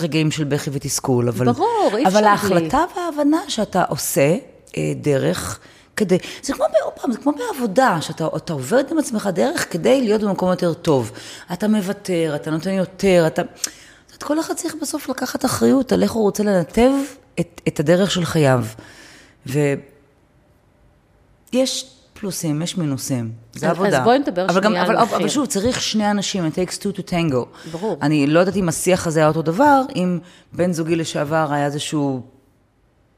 רגעים 0.00 0.30
של 0.30 0.44
בכי 0.44 0.70
ותסכול, 0.72 1.28
אבל... 1.28 1.46
ברור, 1.46 1.90
אי 1.96 2.04
אפשר 2.06 2.18
אבל 2.18 2.26
ההחלטה 2.26 2.84
וההבנה 2.96 3.40
שאתה 3.48 3.84
עושה 3.88 4.36
דרך... 4.96 5.60
כדי, 5.98 6.18
זה 6.42 6.52
כמו, 6.52 6.64
פעם, 7.00 7.12
זה 7.12 7.18
כמו 7.18 7.32
בעבודה, 7.32 7.98
שאתה 8.00 8.52
עובד 8.52 8.84
עם 8.90 8.98
עצמך 8.98 9.28
דרך 9.32 9.72
כדי 9.72 10.00
להיות 10.00 10.22
במקום 10.22 10.50
יותר 10.50 10.74
טוב. 10.74 11.12
אתה 11.52 11.68
מוותר, 11.68 12.32
אתה 12.36 12.50
נותן 12.50 12.70
יותר, 12.70 13.24
אתה... 13.26 13.42
זאת 14.12 14.22
כל 14.22 14.40
אחד 14.40 14.54
צריך 14.54 14.74
בסוף 14.82 15.08
לקחת 15.08 15.44
אחריות 15.44 15.92
על 15.92 16.02
איך 16.02 16.12
הוא 16.12 16.22
רוצה 16.22 16.42
לנתב 16.42 16.90
את, 17.40 17.60
את 17.68 17.80
הדרך 17.80 18.10
של 18.10 18.24
חייו. 18.24 18.64
ויש 21.52 21.94
פלוסים, 22.20 22.62
יש 22.62 22.78
מינוסים, 22.78 23.32
זה 23.54 23.70
עבודה. 23.70 23.98
אז 23.98 24.04
בואי 24.04 24.18
נדבר 24.18 24.48
שנייה 24.48 24.60
גם, 24.60 24.74
על 24.74 24.96
אבל, 24.96 25.04
מחיר. 25.04 25.16
אבל 25.16 25.28
שוב, 25.28 25.46
צריך 25.46 25.80
שני 25.82 26.10
אנשים, 26.10 26.46
it 26.46 26.50
takes 26.50 26.78
two 26.78 26.98
to 26.98 27.10
tango. 27.10 27.70
ברור. 27.72 27.98
אני 28.02 28.26
לא 28.26 28.40
יודעת 28.40 28.56
אם 28.56 28.68
השיח 28.68 29.06
הזה 29.06 29.20
היה 29.20 29.28
אותו 29.28 29.42
דבר, 29.42 29.82
אם 29.96 30.18
בן 30.52 30.72
זוגי 30.72 30.96
לשעבר 30.96 31.48
היה 31.50 31.66
איזשהו, 31.66 32.22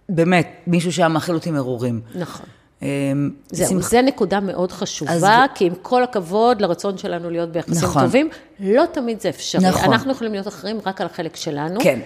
באמת, 0.08 0.48
מישהו 0.66 0.92
שהיה 0.92 1.08
מאכיל 1.08 1.34
אותי 1.34 1.50
מרורים. 1.50 2.00
נכון. 2.14 2.46
אמ, 2.82 3.30
זהו. 3.50 3.82
זו 3.82 4.02
נקודה 4.02 4.40
מאוד 4.40 4.72
חשובה, 4.72 5.12
אז... 5.12 5.26
כי 5.54 5.64
עם 5.64 5.74
כל 5.82 6.02
הכבוד 6.02 6.60
לרצון 6.60 6.98
שלנו 6.98 7.30
להיות 7.30 7.52
ביחסים 7.52 7.88
נכון. 7.88 8.02
טובים, 8.02 8.28
לא 8.60 8.84
תמיד 8.92 9.20
זה 9.20 9.28
אפשרי. 9.28 9.68
נכון. 9.68 9.92
אנחנו 9.92 10.12
יכולים 10.12 10.32
להיות 10.32 10.48
אחראים 10.48 10.80
רק 10.86 11.00
על 11.00 11.06
החלק 11.06 11.36
שלנו. 11.36 11.80
כן. 11.80 12.00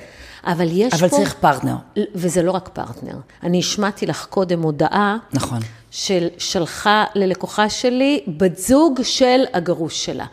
אבל 0.44 0.66
יש 0.70 0.94
אבל 0.94 1.08
פה... 1.08 1.16
צריך 1.16 1.34
פרטנר. 1.34 1.74
וזה 2.14 2.42
לא 2.42 2.50
רק 2.50 2.68
פרטנר. 2.68 3.16
אני 3.42 3.58
השמעתי 3.58 4.06
לך 4.06 4.26
קודם 4.30 4.62
הודעה. 4.62 5.16
נכון. 5.32 5.60
של 5.90 6.28
שלחה 6.38 7.04
ללקוחה 7.14 7.68
שלי 7.68 8.24
בת 8.26 8.58
זוג 8.58 9.00
של 9.02 9.44
הגרוש 9.52 10.04
שלה. 10.04 10.26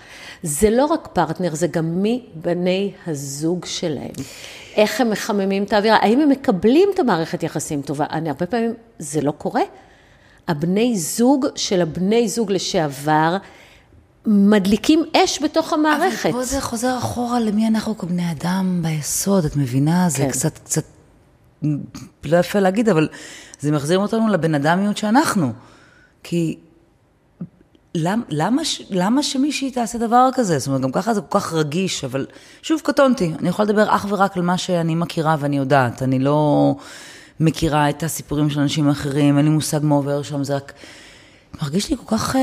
זה 0.44 0.70
לא 0.70 0.86
רק 0.86 1.08
פרטנר, 1.14 1.56
זה 1.56 1.68
גם 1.68 2.02
מי 2.02 2.26
בני 2.36 2.92
הזוג 3.08 3.66
שלהם. 3.66 4.12
איך 4.76 5.02
הם 5.02 5.10
מחממים 5.10 5.64
את 5.64 5.74
האווירה, 5.74 5.98
האם 6.02 6.22
הם 6.22 6.30
מקבלים 6.30 6.90
את 6.94 7.00
המערכת 7.00 7.44
יחסים 7.44 7.82
טובה. 7.82 8.06
אני 8.12 8.30
הרבה 8.30 8.46
פעמים, 8.46 8.74
זה 9.00 9.22
לא 9.22 9.32
קורה. 9.32 9.62
הבני 10.52 10.98
זוג 10.98 11.46
של 11.56 11.82
הבני 11.82 12.30
זוג 12.30 12.52
לשעבר, 12.52 13.38
מדליקים 14.26 15.04
אש 15.18 15.44
בתוך 15.44 15.74
המערכת. 15.74 16.30
אבל 16.30 16.40
פה 16.40 16.44
זה 16.44 16.62
חוזר 16.62 16.98
אחורה 16.98 17.40
למי 17.40 17.68
אנחנו 17.68 17.98
כבני 17.98 18.32
אדם 18.32 18.80
ביסוד, 18.84 19.46
את 19.46 19.56
מבינה? 19.56 20.10
זה 20.10 20.18
כן. 20.18 20.32
קצת, 20.32 20.58
קצת, 20.58 20.84
לא 22.24 22.38
יפה 22.38 22.60
להגיד, 22.60 22.90
אבל 22.90 23.08
זה 23.60 23.72
מחזיר 23.72 24.00
אותנו 24.00 24.28
לבן 24.28 24.56
אדמיות 24.56 24.98
שאנחנו. 24.98 25.54
כי 26.24 26.58
למ, 27.96 28.22
למה, 28.30 28.62
למה 28.90 29.24
שמישהי 29.24 29.72
תעשה 29.72 29.98
דבר 29.98 30.30
כזה? 30.34 30.60
זאת 30.60 30.68
אומרת, 30.68 30.82
גם 30.82 30.92
ככה 30.92 31.14
זה 31.14 31.22
כל 31.22 31.40
כך 31.40 31.54
רגיש, 31.54 32.04
אבל 32.04 32.26
שוב, 32.62 32.82
קטונתי. 32.84 33.34
אני 33.40 33.50
יכולה 33.50 33.70
לדבר 33.70 33.96
אך 33.96 34.06
ורק 34.10 34.38
על 34.38 34.44
מה 34.44 34.58
שאני 34.58 34.96
מכירה 34.96 35.36
ואני 35.40 35.58
יודעת. 35.58 36.04
אני 36.04 36.20
לא 36.20 36.76
מכירה 37.42 37.90
את 37.90 38.04
הסיפורים 38.04 38.50
של 38.50 38.60
אנשים 38.60 38.90
אחרים, 38.90 39.38
אין 39.38 39.46
לי 39.46 39.52
מושג 39.52 39.80
מה 39.84 39.96
עובר 39.96 40.22
שם, 40.24 40.44
זה 40.44 40.56
רק 40.56 40.74
מרגיש 41.62 41.90
לי 41.90 41.96
כל 42.06 42.18
כך... 42.18 42.36
אה, 42.36 42.42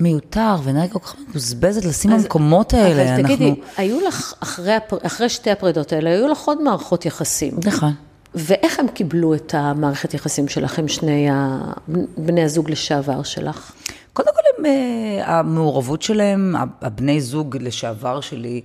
מיותר, 0.00 0.56
ואנרגיה 0.62 0.88
כל 0.92 0.98
כך 0.98 1.14
מבוזבזת 1.28 1.84
לשים 1.84 2.12
אז- 2.12 2.22
במקומות 2.22 2.74
האלה. 2.74 3.14
אבל 3.14 3.22
תגידי, 3.22 3.48
אנחנו... 3.50 3.62
היו 3.76 4.00
לך, 4.08 4.34
אחרי, 4.40 4.72
הפר- 4.74 4.98
אחרי 5.06 5.28
שתי 5.28 5.50
הפרידות 5.50 5.92
האלה, 5.92 6.10
היו 6.10 6.28
לך 6.28 6.38
עוד 6.44 6.62
מערכות 6.62 7.06
יחסים. 7.06 7.54
נכון. 7.64 7.92
ואיך 8.34 8.78
הם 8.80 8.88
קיבלו 8.88 9.34
את 9.34 9.54
המערכת 9.54 10.14
יחסים 10.14 10.48
שלכם, 10.48 10.88
שני 10.88 11.30
ה- 11.30 11.72
בני 12.16 12.42
הזוג 12.44 12.70
לשעבר 12.70 13.22
שלך? 13.22 13.72
קודם 14.12 14.28
כל, 14.34 14.40
הם, 14.58 14.66
אה, 14.66 15.38
המעורבות 15.38 16.02
שלהם, 16.02 16.54
הבני 16.82 17.20
זוג 17.20 17.56
לשעבר 17.60 18.20
שלי, 18.20 18.60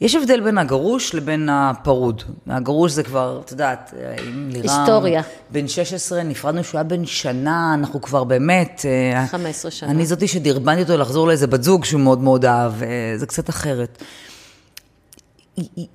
יש 0.00 0.14
הבדל 0.14 0.40
בין 0.40 0.58
הגרוש 0.58 1.14
לבין 1.14 1.48
הפרוד. 1.48 2.22
הגרוש 2.46 2.92
זה 2.92 3.02
כבר, 3.02 3.40
את 3.44 3.50
יודעת, 3.50 3.94
אה, 3.96 4.14
עם 4.28 4.48
לירם... 4.52 4.68
היסטוריה. 4.68 5.22
בן 5.50 5.68
16, 5.68 6.22
נפרדנו 6.22 6.64
שהוא 6.64 6.78
היה 6.78 6.84
בן 6.84 7.06
שנה, 7.06 7.74
אנחנו 7.74 8.00
כבר 8.02 8.24
באמת... 8.24 8.82
אה, 9.14 9.26
15 9.26 9.70
שנה. 9.70 9.90
אני 9.90 10.06
זאתי 10.06 10.28
שדרבנתי 10.28 10.82
אותו 10.82 10.96
לחזור 10.96 11.26
לאיזה 11.26 11.46
בת 11.46 11.62
זוג 11.62 11.84
שהוא 11.84 12.00
מאוד 12.00 12.20
מאוד 12.20 12.44
אהב, 12.44 12.82
אה, 12.82 12.88
זה 13.16 13.26
קצת 13.26 13.48
אחרת. 13.50 14.02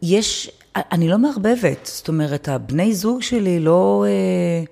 יש, 0.01 0.51
אני 0.75 1.09
לא 1.09 1.17
מערבבת, 1.17 1.85
זאת 1.93 2.07
אומרת, 2.07 2.49
הבני 2.49 2.93
זוג 2.93 3.21
שלי 3.21 3.59
לא 3.59 4.05
אה, 4.07 4.63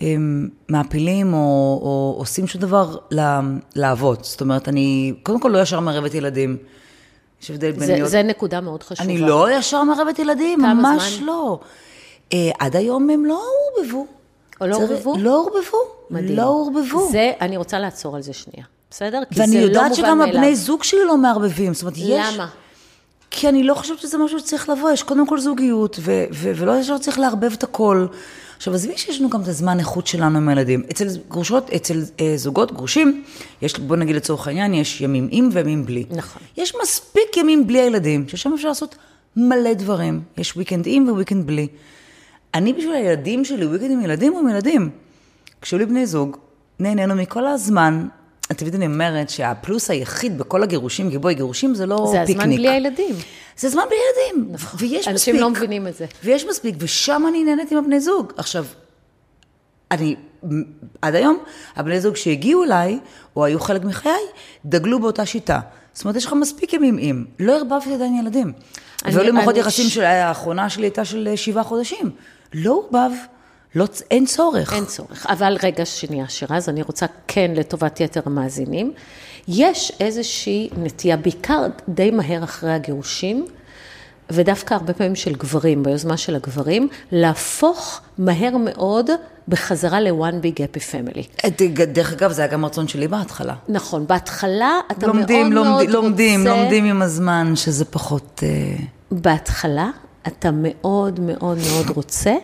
הם 0.00 0.48
מעפילים 0.68 1.34
או, 1.34 1.38
או 1.82 2.14
עושים 2.18 2.46
שום 2.46 2.60
דבר 2.60 2.96
לאבות. 3.76 4.24
זאת 4.24 4.40
אומרת, 4.40 4.68
אני 4.68 5.14
קודם 5.22 5.40
כל 5.40 5.48
לא 5.48 5.62
ישר 5.62 5.80
מערבת 5.80 6.14
ילדים. 6.14 6.56
יש 7.42 7.50
הבדל 7.50 7.70
בין 7.70 7.86
זה, 7.86 7.92
להיות... 7.92 8.10
זה 8.10 8.22
נקודה 8.22 8.60
מאוד 8.60 8.82
חשובה. 8.82 9.04
אני 9.04 9.18
לא 9.18 9.50
ישר 9.52 9.82
מערבת 9.82 10.18
ילדים, 10.18 10.58
ממש 10.60 11.16
זמן? 11.16 11.26
לא. 11.26 11.60
אה, 12.32 12.50
עד 12.58 12.76
היום 12.76 13.10
הם 13.10 13.24
לא 13.24 13.42
עורבבו. 13.76 14.06
או 14.60 14.66
לא 14.66 14.76
עורבבו? 14.76 15.14
לא 15.18 15.36
עורבבו. 15.38 15.78
מדהים. 16.10 16.36
לא 16.36 16.42
עורבבו. 16.42 17.08
זה, 17.10 17.32
אני 17.40 17.56
רוצה 17.56 17.78
לעצור 17.78 18.16
על 18.16 18.22
זה 18.22 18.32
שנייה, 18.32 18.66
בסדר? 18.90 19.22
כי 19.34 19.40
ואני 19.40 19.52
זה 19.52 19.58
לא 19.60 19.64
יודעת 19.64 19.82
מובן 19.90 19.94
שגם 19.94 20.18
מאליו. 20.18 20.34
הבני 20.34 20.56
זוג 20.56 20.84
שלי 20.84 21.04
לא 21.04 21.16
מערבבים. 21.16 21.74
זאת 21.74 21.82
אומרת, 21.82 21.96
יש... 21.96 22.34
למה? 22.34 22.48
כי 23.30 23.48
אני 23.48 23.62
לא 23.62 23.74
חושבת 23.74 23.98
שזה 23.98 24.18
משהו 24.18 24.38
שצריך 24.38 24.68
לבוא, 24.68 24.90
יש 24.90 25.02
קודם 25.02 25.26
כל 25.26 25.40
זוגיות, 25.40 25.96
ו- 26.00 26.24
ו- 26.32 26.52
ולא 26.56 26.78
ישר 26.78 26.98
צריך 26.98 27.18
לערבב 27.18 27.52
את 27.52 27.62
הכל. 27.62 28.06
עכשיו, 28.58 28.74
עזבי 28.74 28.98
שיש 28.98 29.20
לנו 29.20 29.30
גם 29.30 29.42
את 29.42 29.48
הזמן 29.48 29.78
איכות 29.78 30.06
שלנו 30.06 30.38
עם 30.38 30.48
הילדים. 30.48 30.82
אצל 30.90 31.08
גרושות, 31.28 31.70
אצל 31.70 32.02
אה, 32.20 32.32
זוגות 32.36 32.72
גרושים, 32.72 33.24
יש, 33.62 33.78
בוא 33.78 33.96
נגיד 33.96 34.16
לצורך 34.16 34.48
העניין, 34.48 34.74
יש 34.74 35.00
ימים 35.00 35.28
עם 35.30 35.48
וימים 35.52 35.86
בלי. 35.86 36.04
נכון. 36.10 36.42
יש 36.56 36.72
מספיק 36.82 37.36
ימים 37.36 37.66
בלי 37.66 37.80
הילדים, 37.80 38.28
ששם 38.28 38.52
אפשר 38.54 38.68
לעשות 38.68 38.96
מלא 39.36 39.72
דברים. 39.72 40.20
יש 40.38 40.52
weekend 40.52 40.82
עם 40.84 41.08
וויקנד 41.08 41.46
בלי. 41.46 41.66
אני 42.54 42.72
בשביל 42.72 42.92
הילדים 42.92 43.44
שלי, 43.44 43.66
weekend 43.66 43.92
עם 43.92 44.00
ילדים 44.00 44.32
הוא 44.32 44.40
עם 44.40 44.48
ילדים. 44.48 44.90
כשהיו 45.60 45.78
לי 45.78 45.86
בני 45.86 46.06
זוג, 46.06 46.36
נהנינו 46.78 47.14
מכל 47.14 47.46
הזמן. 47.46 48.08
את 48.52 48.58
תמיד 48.58 48.74
אני 48.74 48.86
אומרת 48.86 49.30
שהפלוס 49.30 49.90
היחיד 49.90 50.38
בכל 50.38 50.62
הגירושים, 50.62 51.10
כי 51.10 51.18
בואי, 51.18 51.34
גירושים 51.34 51.74
זה 51.74 51.86
לא 51.86 52.08
זה 52.12 52.22
פיקניק. 52.26 52.42
הזמן 52.42 52.56
בלי 52.56 52.68
הילדים. 52.68 53.14
זה 53.58 53.68
זמן 53.68 53.82
בלי 53.88 53.96
ילדים. 53.96 54.52
נכון. 54.52 54.80
ויש 54.82 55.08
אנשים 55.08 55.14
מספיק. 55.34 55.40
לא 55.42 55.50
מבינים 55.50 55.86
את 55.86 55.94
זה. 55.96 56.06
ויש 56.24 56.44
מספיק, 56.44 56.74
ושם 56.78 57.22
אני 57.28 57.44
נהנית 57.44 57.72
עם 57.72 57.78
הבני 57.78 58.00
זוג. 58.00 58.32
עכשיו, 58.36 58.66
אני, 59.90 60.16
עד 61.02 61.14
היום, 61.14 61.38
הבני 61.76 62.00
זוג 62.00 62.16
שהגיעו 62.16 62.64
אליי, 62.64 62.98
או 63.36 63.44
היו 63.44 63.60
חלק 63.60 63.84
מחיי, 63.84 64.12
דגלו 64.64 65.00
באותה 65.00 65.26
שיטה. 65.26 65.60
זאת 65.92 66.04
אומרת, 66.04 66.16
יש 66.16 66.26
לך 66.26 66.32
מספיק 66.32 66.72
ימים 66.72 66.96
עם. 67.00 67.24
לא 67.40 67.56
ערבבתי 67.56 67.94
עדיין 67.94 68.14
ילדים. 68.18 68.52
אני- 69.04 69.14
והיו 69.14 69.24
לי 69.26 69.30
מערכות 69.30 69.52
אני- 69.54 69.60
יחסים 69.60 69.88
שהאחרונה 69.88 70.70
שלי 70.70 70.86
הייתה 70.86 71.04
של 71.04 71.28
אה, 71.30 71.36
שבעה 71.36 71.64
חודשים. 71.64 72.10
לא 72.54 72.72
עורבב, 72.72 73.10
לא, 73.74 73.86
אין 74.10 74.26
צורך. 74.26 74.72
אין 74.72 74.84
צורך. 74.84 75.26
אבל 75.28 75.56
רגע, 75.62 75.84
שנייה, 75.84 76.28
שירז, 76.28 76.68
אני 76.68 76.82
רוצה 76.82 77.06
כן 77.28 77.50
לטובת 77.54 78.00
יתר 78.00 78.20
המאזינים. 78.26 78.92
יש 79.48 79.92
איזושהי 80.00 80.68
נטייה, 80.76 81.16
בעיקר 81.16 81.66
די 81.88 82.10
מהר 82.10 82.44
אחרי 82.44 82.72
הגירושים, 82.72 83.46
ודווקא 84.30 84.74
הרבה 84.74 84.92
פעמים 84.92 85.14
של 85.14 85.32
גברים, 85.32 85.82
ביוזמה 85.82 86.16
של 86.16 86.36
הגברים, 86.36 86.88
להפוך 87.12 88.00
מהר 88.18 88.56
מאוד 88.56 89.10
בחזרה 89.48 90.00
ל-one 90.00 90.44
big 90.44 90.56
happy 90.56 90.92
family. 90.92 91.44
אה, 91.44 91.50
דרך 91.86 92.12
אגב, 92.12 92.32
זה 92.32 92.42
היה 92.42 92.52
גם 92.52 92.64
רצון 92.64 92.88
שלי 92.88 93.08
בהתחלה. 93.08 93.54
נכון, 93.68 94.06
בהתחלה 94.06 94.80
אתה 94.90 95.06
מאוד 95.06 95.16
לומדים, 95.16 95.50
מאוד 95.50 95.66
לומדים, 95.66 95.88
רוצה... 95.88 95.96
לומדים, 95.96 96.46
לומדים 96.46 96.84
עם 96.84 97.02
הזמן, 97.02 97.56
שזה 97.56 97.84
פחות... 97.84 98.42
אה, 98.42 98.76
בהתחלה 99.10 99.90
אתה 100.26 100.50
מאוד 100.52 101.20
מאוד 101.20 101.58
מאוד 101.72 101.90
רוצה 101.90 102.34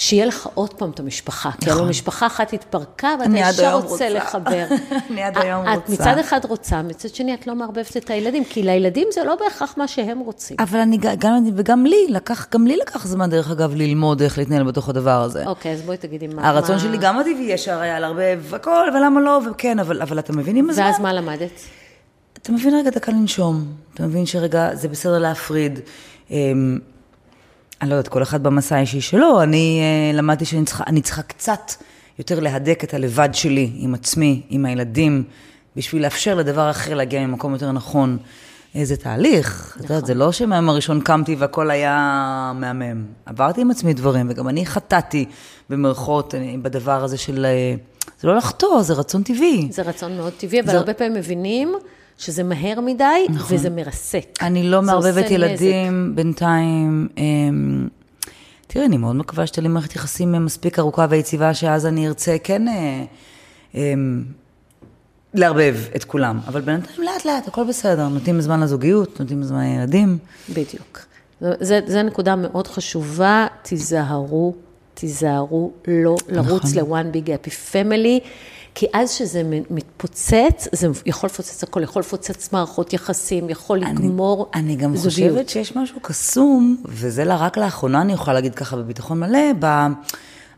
שיהיה 0.00 0.26
לך 0.26 0.48
עוד 0.54 0.74
פעם 0.74 0.90
את 0.90 1.00
המשפחה. 1.00 1.50
כי 1.60 1.70
הלוא 1.70 1.86
משפחה 1.88 2.26
אחת 2.26 2.52
התפרקה 2.52 3.14
ואתה 3.20 3.38
ישר 3.38 3.62
היום 3.66 3.82
רוצה 3.82 3.88
רוצה. 3.88 4.08
לחבר. 4.08 4.64
אני 5.10 5.22
עד 5.22 5.38
היום 5.38 5.68
את 5.68 5.76
רוצה. 5.76 5.92
מצד 5.92 6.18
אחד 6.18 6.40
רוצה, 6.44 6.82
מצד 6.82 7.08
שני 7.08 7.34
את 7.34 7.46
לא 7.46 7.54
מערבבת 7.54 7.96
את 7.96 8.10
הילדים, 8.10 8.44
כי 8.44 8.62
לילדים 8.62 9.08
זה 9.14 9.24
לא 9.24 9.34
בהכרח 9.34 9.74
מה 9.76 9.88
שהם 9.88 10.18
רוצים. 10.18 10.56
אבל 10.60 10.78
אני, 10.78 10.98
גם, 11.18 11.44
וגם 11.56 11.86
לי, 11.86 12.06
לקח, 12.08 12.46
גם 12.52 12.66
לי 12.66 12.76
לקח 12.76 13.06
זמן, 13.06 13.30
דרך 13.30 13.50
אגב, 13.50 13.74
ללמוד 13.74 14.22
איך 14.22 14.38
להתנהל 14.38 14.62
בתוך 14.62 14.88
הדבר 14.88 15.22
הזה. 15.22 15.46
אוקיי, 15.46 15.72
אז 15.72 15.82
בואי 15.82 15.96
תגידי 15.96 16.26
מה... 16.26 16.48
הרצון 16.48 16.74
מה- 16.76 16.80
שלי 16.82 16.96
גם 17.00 17.18
הטבעי 17.18 17.46
ישר 17.52 17.80
היה 17.80 18.00
לערבב 18.00 18.42
הכל, 18.52 18.88
ולמה 18.94 19.20
לא, 19.20 19.40
וכן, 19.50 19.78
אבל, 19.78 20.02
אבל 20.02 20.18
אתה 20.18 20.32
מבין 20.32 20.56
עם 20.56 20.70
הזמן? 20.70 20.84
ואז 20.84 21.00
מה 21.00 21.12
למדת? 21.12 21.60
אתה 22.42 22.52
מבין 22.52 22.74
רגע 22.74 22.90
דקה 22.90 23.12
לנשום, 23.12 23.64
אתה 23.94 24.02
מבין 24.02 24.26
שרגע 24.26 24.74
זה 24.74 24.88
בסדר 24.88 25.18
להפריד. 25.18 25.78
אני 27.82 27.90
לא 27.90 27.94
יודעת, 27.94 28.08
כל 28.08 28.22
אחד 28.22 28.42
במסע 28.42 28.76
האישי 28.76 29.00
שלו, 29.00 29.42
אני 29.42 29.80
אה, 29.80 30.16
למדתי 30.18 30.44
שאני 30.44 30.64
צריכה, 30.64 30.84
צריכה 31.02 31.22
קצת 31.22 31.72
יותר 32.18 32.40
להדק 32.40 32.84
את 32.84 32.94
הלבד 32.94 33.28
שלי 33.32 33.70
עם 33.76 33.94
עצמי, 33.94 34.42
עם 34.50 34.64
הילדים, 34.64 35.24
בשביל 35.76 36.02
לאפשר 36.02 36.34
לדבר 36.34 36.70
אחר 36.70 36.94
להגיע 36.94 37.26
ממקום 37.26 37.52
יותר 37.52 37.72
נכון. 37.72 38.16
איזה 38.74 38.96
תהליך, 38.96 39.76
את 39.76 39.82
יודעת, 39.82 40.06
זה 40.06 40.14
לא 40.14 40.32
שמהיום 40.32 40.68
הראשון 40.68 41.00
קמתי 41.00 41.34
והכל 41.34 41.70
היה 41.70 41.96
מהמם. 42.54 43.04
עברתי 43.26 43.60
עם 43.60 43.70
עצמי 43.70 43.94
דברים, 43.94 44.26
וגם 44.30 44.48
אני 44.48 44.66
חטאתי 44.66 45.24
במרכאות 45.70 46.34
אה, 46.34 46.54
בדבר 46.62 47.04
הזה 47.04 47.18
של... 47.18 47.44
אה, 47.46 47.74
זה 48.20 48.28
לא 48.28 48.36
לחטוא, 48.36 48.82
זה 48.82 48.94
רצון 48.94 49.22
טבעי. 49.22 49.68
זה 49.70 49.82
רצון 49.82 50.16
מאוד 50.16 50.32
טבעי, 50.38 50.60
אבל 50.60 50.70
זה- 50.70 50.76
הרבה 50.78 50.94
פעמים 50.94 51.14
מבינים 51.14 51.74
שזה 52.18 52.42
מהר 52.42 52.80
מדי, 52.80 53.26
וזה 53.50 53.70
מרסק. 53.70 54.26
אני 54.42 54.62
לא 54.62 54.82
מערבבת 54.82 55.30
ילדים 55.30 56.12
בינתיים. 56.14 57.08
אמ, 57.16 57.88
תראי, 58.66 58.86
אני 58.86 58.96
מאוד 58.96 59.16
מקווה 59.16 59.46
שתהיה 59.46 59.62
לי 59.62 59.68
מערכת 59.68 59.96
יחסים 59.96 60.44
מספיק 60.44 60.78
ארוכה 60.78 61.06
ויציבה, 61.10 61.54
שאז 61.54 61.86
אני 61.86 62.08
ארצה 62.08 62.36
כן 62.44 62.68
אה, 62.68 63.04
אמ, 63.74 64.24
לערבב 65.34 65.76
את 65.96 66.04
כולם. 66.04 66.40
אבל 66.46 66.60
בינתיים 66.60 67.02
לאט 67.02 67.24
לאט, 67.24 67.48
הכל 67.48 67.64
בסדר. 67.68 68.08
נותנים 68.08 68.40
זמן 68.40 68.60
לזוגיות, 68.60 69.20
נותנים 69.20 69.42
זמן 69.42 69.60
לילדים. 69.60 70.18
בדיוק. 70.50 71.06
זה, 71.40 71.80
זה 71.86 72.02
נקודה 72.02 72.36
מאוד 72.36 72.66
חשובה, 72.66 73.46
תיזהרו, 73.62 74.54
תיזהרו 74.94 75.72
לא 75.88 76.16
לרוץ 76.28 76.76
נכון. 76.76 76.98
ל-one 77.02 77.14
big 77.14 77.28
happy 77.28 77.72
family, 77.72 78.26
כי 78.78 78.86
אז 78.92 79.10
שזה 79.10 79.42
מתפוצץ, 79.70 80.68
זה 80.72 80.88
יכול 81.06 81.26
לפוצץ 81.26 81.62
הכל, 81.62 81.82
יכול 81.82 82.00
לפוצץ 82.00 82.52
מערכות 82.52 82.92
יחסים, 82.92 83.50
יכול 83.50 83.78
לגמור 83.78 84.50
אני 84.54 84.76
גם 84.76 84.96
זוגיות. 84.96 85.30
חושבת 85.32 85.48
שיש 85.48 85.76
משהו 85.76 86.00
קסום, 86.00 86.82
וזה 86.84 87.24
לה- 87.24 87.36
רק 87.36 87.56
לאחרונה 87.58 88.00
אני 88.00 88.12
יכולה 88.12 88.34
להגיד 88.34 88.54
ככה 88.54 88.76
בביטחון 88.76 89.20
מלא, 89.20 89.38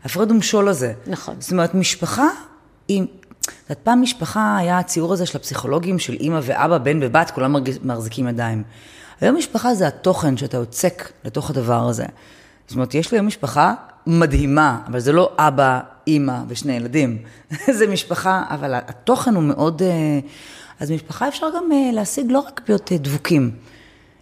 בהפרד 0.03 0.31
ומשול 0.31 0.67
הזה. 0.69 0.93
נכון. 1.07 1.35
זאת 1.39 1.51
אומרת, 1.51 1.73
משפחה 1.73 2.27
היא... 2.87 3.03
את 3.71 3.77
פעם 3.83 4.01
משפחה 4.01 4.57
היה 4.57 4.79
הציור 4.79 5.13
הזה 5.13 5.25
של 5.25 5.37
הפסיכולוגים 5.37 5.99
של 5.99 6.13
אימא 6.13 6.39
ואבא, 6.43 6.77
בן 6.77 6.99
ובת, 7.03 7.31
כולם 7.31 7.55
מחזיקים 7.83 8.27
ידיים. 8.27 8.63
היום 9.21 9.37
משפחה 9.37 9.75
זה 9.75 9.87
התוכן 9.87 10.37
שאתה 10.37 10.57
יוצק 10.57 11.11
לתוך 11.25 11.49
הדבר 11.49 11.87
הזה. 11.89 12.05
זאת 12.67 12.75
אומרת, 12.75 12.95
יש 12.95 13.11
לי 13.11 13.17
היום 13.17 13.27
משפחה 13.27 13.73
מדהימה, 14.07 14.79
אבל 14.87 14.99
זה 14.99 15.11
לא 15.11 15.31
אבא, 15.37 15.79
אימא 16.07 16.37
ושני 16.47 16.73
ילדים. 16.73 17.17
זה 17.77 17.87
משפחה, 17.87 18.43
אבל 18.49 18.73
התוכן 18.73 19.35
הוא 19.35 19.43
מאוד... 19.43 19.81
אה, 19.81 20.19
אז 20.79 20.91
משפחה 20.91 21.27
אפשר 21.27 21.47
גם 21.55 21.71
אה, 21.71 21.89
להשיג 21.93 22.31
לא 22.31 22.39
רק 22.39 22.61
להיות 22.67 22.91
אה, 22.91 22.97
דבוקים 22.97 23.51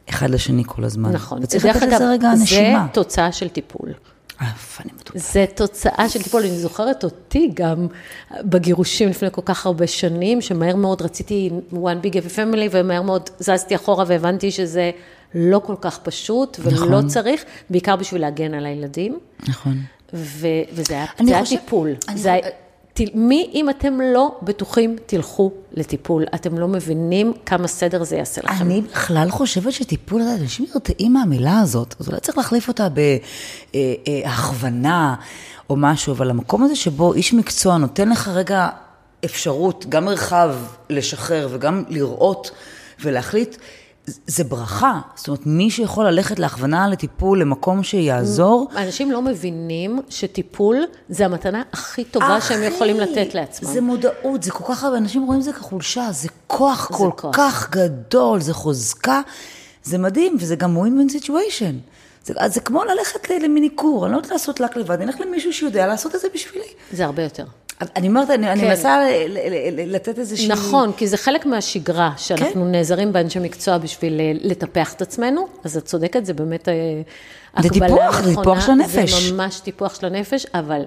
אחד 0.10 0.30
לשני 0.30 0.64
כל 0.68 0.84
הזמן. 0.84 1.12
נכון. 1.12 1.40
וצריך 1.44 1.66
לתת 1.66 1.82
לזה 1.82 2.10
רגע 2.10 2.36
זה 2.36 2.44
נשימה. 2.44 2.88
תוצאה 2.94 3.32
של 3.32 3.50
טיפול. 3.50 3.90
אף, 4.38 4.82
אני 4.82 4.92
מטופלת. 4.96 5.22
זה 5.22 5.46
תוצאה 5.56 6.10
של 6.10 6.22
טיפול, 6.22 6.42
אני 6.42 6.58
זוכרת 6.58 7.04
אותי 7.04 7.52
גם 7.54 7.88
בגירושים 8.42 9.10
לפני 9.10 9.30
כל 9.32 9.42
כך 9.46 9.66
הרבה 9.66 9.88
שנים, 9.88 10.42
שמהר 10.42 10.76
מאוד 10.76 11.02
רציתי 11.02 11.50
one 11.74 12.06
big 12.06 12.14
happy 12.14 12.36
family, 12.36 12.70
ומהר 12.72 13.02
מאוד 13.02 13.30
זזתי 13.40 13.76
אחורה 13.76 14.06
והבנתי 14.08 14.52
שזה 14.52 14.92
לא 15.36 15.60
כל 15.66 15.76
כך 15.82 16.00
פשוט, 16.00 16.58
ולא 16.64 16.86
נכון. 16.86 17.08
צריך, 17.08 17.44
בעיקר 17.70 17.96
בשביל 17.96 18.22
להגן 18.22 18.54
על 18.54 18.66
הילדים. 18.66 19.20
נכון. 19.48 19.78
ו- 20.14 20.48
וזה 20.74 20.94
היה, 20.94 21.06
אני 21.20 21.28
זה 21.28 21.34
היה 21.36 21.44
חושב- 21.46 21.58
טיפול. 21.60 21.90
אני 22.08 22.18
זה 22.18 22.34
היה, 22.34 22.48
מי, 23.14 23.52
אם 23.54 23.70
אתם 23.70 24.00
לא 24.14 24.38
בטוחים, 24.42 24.96
תלכו 25.06 25.52
לטיפול. 25.74 26.26
אתם 26.36 26.58
לא 26.58 26.68
מבינים 26.68 27.34
כמה 27.46 27.68
סדר 27.68 28.04
זה 28.04 28.16
יעשה 28.16 28.42
לכם. 28.44 28.66
אני 28.66 28.82
בכלל 28.82 29.30
חושבת 29.32 29.74
שטיפול, 29.74 30.22
אנשים 30.22 30.66
נרתעים 30.74 31.14
מהמילה 31.14 31.60
הזאת, 31.60 31.96
אז 32.00 32.08
אולי 32.10 32.20
צריך 32.20 32.38
להחליף 32.38 32.68
אותה 32.68 32.88
בהכוונה 33.74 35.16
או 35.70 35.76
משהו, 35.76 36.14
אבל 36.14 36.30
המקום 36.30 36.64
הזה 36.64 36.76
שבו 36.76 37.14
איש 37.14 37.34
מקצוע 37.34 37.78
נותן 37.78 38.10
לך 38.10 38.28
רגע 38.28 38.70
אפשרות, 39.26 39.86
גם 39.90 40.06
מרחב 40.06 40.56
לשחרר 40.90 41.48
וגם 41.52 41.84
לראות 41.90 42.52
ולהחליט, 43.02 43.56
זה 44.28 44.44
ברכה. 44.44 45.00
זאת 45.16 45.28
אומרת, 45.28 45.46
מי 45.46 45.72
שיכול 45.72 46.06
ללכת 46.06 46.40
להכוונה 46.40 46.88
לטיפול 46.88 47.42
למקום 47.42 47.84
שיעזור, 47.84 48.68
אנשים 48.76 49.12
לא 49.12 49.22
מבינים 49.22 50.00
שטיפול 50.10 50.78
זה 51.10 51.26
המתנה 51.26 51.62
הכי 51.74 52.04
טובה 52.04 52.42
שהם 52.42 52.58
אחי, 52.58 52.66
יכולים 52.66 53.00
לתת 53.00 53.36
לעצמם. 53.36 53.70
זה 53.70 53.82
מודעות, 53.82 54.44
זה 54.44 54.52
כל 54.52 54.64
כך 54.74 54.84
הרבה, 54.84 54.98
אנשים 54.98 55.24
רואים 55.24 55.40
את 55.40 55.46
זה 55.46 55.54
כחולשה, 55.54 56.08
זה 56.12 56.28
כוח 56.48 56.90
זה 56.92 56.98
כל 56.98 57.10
כוח. 57.16 57.36
כך 57.38 57.70
גדול, 57.72 58.42
זה 58.42 58.54
חוזקה, 58.54 59.22
זה 59.84 59.98
מדהים, 59.98 60.36
וזה 60.40 60.56
גם 60.56 60.78
win-win 60.78 61.26
situation. 61.26 61.76
זה, 62.26 62.34
זה 62.48 62.60
כמו 62.60 62.84
ללכת 62.84 63.30
למיניקור, 63.30 64.06
אני 64.06 64.14
לא 64.14 64.18
יודעת 64.18 64.32
לעשות 64.32 64.60
לק 64.60 64.78
לבד, 64.78 65.02
אני 65.02 65.06
אלך 65.06 65.20
למישהו 65.22 65.54
שיודע 65.54 65.88
לעשות 65.88 66.16
את 66.16 66.20
זה 66.20 66.28
בשבילי. 66.34 66.66
זה 66.92 67.06
הרבה 67.06 67.24
יותר. 67.24 67.46
אני 67.96 68.08
אומרת, 68.08 68.30
אני, 68.30 68.52
אני 68.52 68.62
כן. 68.62 68.68
מנסה 68.68 69.00
לתת 69.88 70.20
איזושהי... 70.20 70.48
נכון, 70.48 70.92
כי 70.98 71.08
זה 71.08 71.18
חלק 71.18 71.46
מהשגרה, 71.46 72.12
שאנחנו 72.18 72.62
כן. 72.66 72.72
נעזרים 72.72 73.14
באנשי 73.14 73.40
מקצוע 73.40 73.78
בשביל 73.78 74.20
אה, 74.22 74.32
לטפח 74.42 74.94
את 74.94 75.02
עצמנו, 75.02 75.48
אז 75.64 75.78
את 75.78 75.86
צודקת, 75.86 76.26
זה 76.26 76.34
באמת 76.34 76.70
אה, 76.70 76.74
זה 77.62 77.68
הקבלה 77.68 77.88
טיפוח, 77.88 78.22
זה 78.22 78.32
נכונה, 78.32 78.44
טיפוח 78.44 78.66
של 78.66 78.72
הנפש. 78.72 79.14
זה 79.14 79.34
ממש 79.34 79.60
טיפוח 79.60 80.00
של 80.00 80.06
הנפש, 80.06 80.46
אבל 80.54 80.82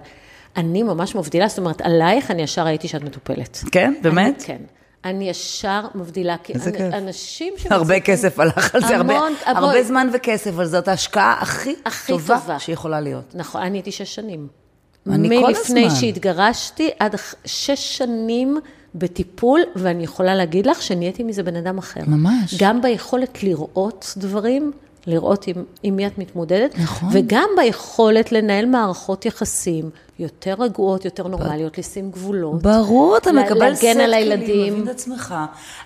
אני 0.56 0.82
ממש 0.82 1.14
מבדילה, 1.14 1.48
זאת 1.48 1.58
אומרת, 1.58 1.80
עלייך 1.80 2.30
אני 2.30 2.42
ישר 2.42 2.62
ראיתי 2.64 2.88
שאת 2.88 3.02
מטופלת. 3.02 3.58
כן, 3.72 3.94
באמת? 4.02 4.34
אני, 4.36 4.44
כן. 4.46 4.58
אני 5.04 5.28
ישר 5.30 5.80
מבדילה, 5.94 6.36
כי 6.44 6.52
איזה 6.52 6.70
אנ- 6.70 6.76
כיף. 6.76 6.94
אנשים 6.94 7.54
הרבה 7.70 7.84
שמצליחים- 7.94 8.02
כסף 8.04 8.38
הלך 8.38 8.74
על 8.74 8.80
זה, 8.80 8.96
הרבה, 8.96 9.14
המון, 9.16 9.32
הרבה 9.46 9.58
המון. 9.58 9.82
זמן 9.82 10.08
וכסף, 10.12 10.50
אבל 10.50 10.66
זאת 10.66 10.88
ההשקעה 10.88 11.36
הכי, 11.40 11.74
הכי 11.86 12.12
טובה, 12.12 12.38
טובה. 12.40 12.58
שיכולה 12.58 13.00
להיות. 13.00 13.24
נכון, 13.34 13.62
אני 13.62 13.78
הייתי 13.78 13.92
שש 13.92 14.14
שנים. 14.14 14.61
אני 15.10 15.28
כל 15.40 15.46
מלפני 15.46 15.86
הזמן. 15.86 16.00
שהתגרשתי 16.00 16.90
עד 16.98 17.14
שש 17.44 17.98
שנים 17.98 18.58
בטיפול, 18.94 19.60
ואני 19.76 20.04
יכולה 20.04 20.34
להגיד 20.34 20.66
לך 20.66 20.82
שנהייתי 20.82 21.22
מזה 21.22 21.42
בן 21.42 21.56
אדם 21.56 21.78
אחר. 21.78 22.00
ממש. 22.06 22.54
גם 22.58 22.82
ביכולת 22.82 23.42
לראות 23.42 24.14
דברים, 24.16 24.72
לראות 25.06 25.46
עם, 25.46 25.54
עם 25.82 25.96
מי 25.96 26.06
את 26.06 26.18
מתמודדת, 26.18 26.78
נכון. 26.78 27.08
וגם 27.12 27.48
ביכולת 27.56 28.32
לנהל 28.32 28.66
מערכות 28.66 29.26
יחסים 29.26 29.90
יותר 30.18 30.54
רגועות, 30.58 31.04
יותר 31.04 31.28
נורמליות, 31.28 31.78
לשים 31.78 32.10
גבולות. 32.10 32.62
ברור, 32.62 33.16
אתה 33.16 33.32
לה- 33.32 33.42
מקבל 33.44 33.74
סט 33.74 33.82
כלים. 33.82 34.72
מבין 34.74 34.82
את 34.84 34.88
עצמך. 34.88 35.34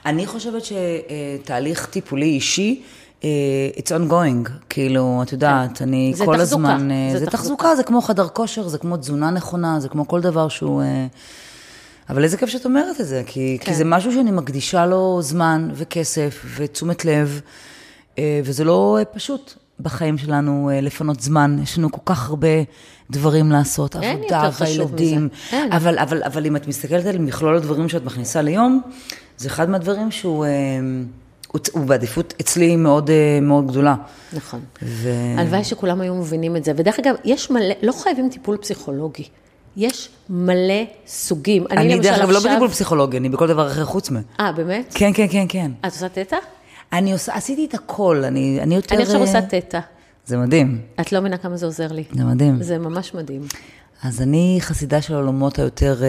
אני 0.06 0.26
חושבת 0.26 0.62
שתהליך 0.64 1.86
טיפולי 1.86 2.26
אישי, 2.26 2.82
it's 3.76 3.88
ongoing, 3.88 4.50
כאילו, 4.68 5.20
את 5.22 5.32
יודעת, 5.32 5.82
אני 5.82 6.12
זה 6.16 6.24
כל 6.24 6.36
תחזוקה, 6.36 6.74
הזמן... 6.74 6.90
אה, 6.90 7.08
זה 7.12 7.18
זה 7.18 7.26
תחזוקה. 7.26 7.42
תחזוקה, 7.42 7.76
זה 7.76 7.82
כמו 7.82 8.00
חדר 8.00 8.28
כושר, 8.28 8.68
זה 8.68 8.78
כמו 8.78 8.96
תזונה 8.96 9.30
נכונה, 9.30 9.80
זה 9.80 9.88
כמו 9.88 10.08
כל 10.08 10.20
דבר 10.20 10.48
שהוא... 10.48 10.82
אה, 10.82 11.06
אבל 12.10 12.24
איזה 12.24 12.36
כיף 12.36 12.48
שאת 12.48 12.64
אומרת 12.64 13.00
את 13.00 13.06
זה, 13.06 13.22
כי, 13.26 13.58
כן. 13.60 13.66
כי 13.66 13.74
זה 13.74 13.84
משהו 13.84 14.12
שאני 14.12 14.30
מקדישה 14.30 14.86
לו 14.86 15.18
זמן 15.22 15.68
וכסף 15.74 16.44
ותשומת 16.56 17.04
לב, 17.04 17.40
אה, 18.18 18.40
וזה 18.44 18.64
לא 18.64 18.96
אה, 18.98 19.04
פשוט 19.04 19.54
בחיים 19.80 20.18
שלנו 20.18 20.70
אה, 20.70 20.80
לפנות 20.80 21.20
זמן, 21.20 21.56
יש 21.62 21.78
לנו 21.78 21.92
כל 21.92 22.00
כך 22.04 22.28
הרבה 22.28 22.48
דברים 23.10 23.52
לעשות, 23.52 23.96
עבודה 23.96 24.50
והילדים. 24.60 25.28
אין. 25.52 25.72
אבל, 25.72 25.98
אבל, 25.98 26.22
אבל 26.22 26.46
אם 26.46 26.56
את 26.56 26.68
מסתכלת 26.68 27.06
על 27.06 27.18
מכלול 27.18 27.56
הדברים 27.56 27.88
שאת 27.88 28.04
מכניסה 28.04 28.42
ליום, 28.42 28.80
זה 29.36 29.48
אחד 29.48 29.70
מהדברים 29.70 30.10
שהוא 30.10 30.44
אה, 30.44 30.50
הוא, 31.52 31.60
הוא 31.72 31.84
בעדיפות 31.84 32.34
אצלי 32.40 32.76
מאוד, 32.76 33.10
אה, 33.10 33.38
מאוד 33.42 33.66
גדולה. 33.66 33.94
נכון. 34.32 34.60
ו... 34.82 35.10
הלוואי 35.38 35.64
שכולם 35.64 36.00
היו 36.00 36.14
מבינים 36.14 36.56
את 36.56 36.64
זה. 36.64 36.72
ודרך 36.76 36.98
אגב, 36.98 37.14
יש 37.24 37.50
מלא, 37.50 37.74
לא 37.82 37.92
חייבים 37.92 38.28
טיפול 38.28 38.56
פסיכולוגי. 38.56 39.28
יש 39.76 40.08
מלא 40.30 40.84
סוגים. 41.06 41.64
אני 41.70 41.94
למשל 41.94 42.02
דרך 42.02 42.18
אגב 42.18 42.30
לא 42.30 42.40
בטיפול 42.40 42.68
פסיכולוגי, 42.68 43.16
אני 43.16 43.28
בכל 43.28 43.48
דבר 43.48 43.66
אחר 43.66 43.84
חוץ 43.84 44.10
מ... 44.10 44.16
אה, 44.40 44.52
באמת? 44.52 44.92
כן, 44.94 45.10
כן, 45.14 45.26
כן, 45.30 45.46
כן. 45.48 45.70
את 45.80 45.92
עושה 45.92 46.08
תטא? 46.08 46.36
אני 46.92 47.12
עושה, 47.12 47.34
עשיתי 47.34 47.64
את 47.64 47.74
הכל, 47.74 48.24
אני, 48.24 48.58
אני 48.62 48.74
יותר... 48.74 48.94
אני 48.94 49.02
עכשיו 49.02 49.16
אה, 49.16 49.20
עושה 49.20 49.42
תטא. 49.42 49.80
זה 50.26 50.36
מדהים, 50.36 50.80
את 51.00 51.12
לא 51.12 51.20
מבינה 51.20 51.38
כמה 51.38 51.56
זה 51.56 51.66
עוזר 51.66 51.92
לי. 51.92 52.04
זה 52.12 52.24
מדהים. 52.24 52.62
זה 52.62 52.78
ממש 52.78 53.14
מדהים. 53.14 53.42
אז 54.02 54.22
אני 54.22 54.58
חסידה 54.60 55.02
של 55.02 55.14
העולמות 55.14 55.58
היותר, 55.58 56.02
אה, 56.02 56.08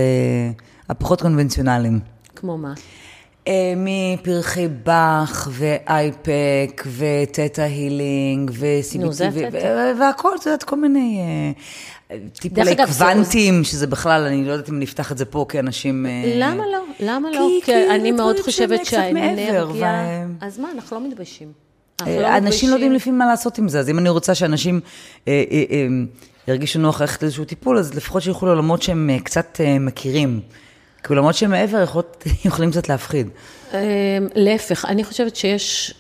הפחות 0.89 1.21
קונבנציונליים. 1.21 1.99
כמו 2.35 2.57
מה? 2.57 2.73
אה, 3.47 3.73
מפרחי 3.77 4.67
באך 4.67 5.47
ואייפק 5.51 6.83
ותטא 6.97 7.61
הילינג 7.61 8.51
נו, 8.99 9.13
זה 9.13 9.29
ו-CBT 9.33 9.39
ו- 9.41 9.47
התטא. 9.47 9.91
ו- 9.95 9.99
והכל, 9.99 10.29
את 10.41 10.45
יודעת, 10.45 10.63
כל 10.63 10.75
מיני 10.75 11.19
אה, 12.11 12.17
טיפולי 12.39 12.75
קוונטים, 12.75 13.63
שזה 13.63 13.87
בכלל, 13.87 14.21
אני 14.21 14.45
לא 14.45 14.51
יודעת 14.51 14.69
אם 14.69 14.79
נפתח 14.79 15.11
את 15.11 15.17
זה 15.17 15.25
פה 15.25 15.45
כאנשים... 15.49 16.05
אה, 16.05 16.33
למה 16.35 16.63
לא? 16.71 16.79
למה 16.99 17.29
לא? 17.31 17.47
כי- 17.65 17.65
כי 17.65 17.89
אני 17.89 18.11
מאוד 18.11 18.39
חושבת 18.39 18.85
שהאנרגיה... 18.85 20.25
אז 20.41 20.59
מה, 20.59 20.67
אנחנו 20.75 20.99
לא 20.99 21.07
מתביישים. 21.07 21.51
לא 22.01 22.05
אה, 22.07 22.15
אנשים 22.27 22.37
מתביישים. 22.43 22.69
לא 22.69 22.75
יודעים 22.75 22.93
לפעמים 22.93 23.17
מה 23.19 23.25
לעשות 23.25 23.57
עם 23.57 23.69
זה, 23.69 23.79
אז 23.79 23.89
אם 23.89 23.99
אני 23.99 24.09
רוצה 24.09 24.35
שאנשים 24.35 24.79
ירגישו 26.47 26.79
נוח 26.79 27.01
ללכת 27.01 27.21
לאיזשהו 27.23 27.45
טיפול, 27.45 27.77
אז 27.77 27.93
לפחות 27.93 28.21
שילכו 28.21 28.45
לעולמות 28.45 28.81
שהם 28.81 29.09
קצת 29.23 29.59
מכירים. 29.79 30.39
כי 31.07 31.13
עולמות 31.13 31.35
שהם 31.35 31.51
מעבר 31.51 31.81
יכולות- 31.83 32.23
יכולים 32.45 32.71
קצת 32.71 32.89
להפחיד. 32.89 33.29
אמ, 33.73 33.77
להפך, 34.35 34.85
אני 34.85 35.03
חושבת 35.03 35.35
שיש, 35.35 35.93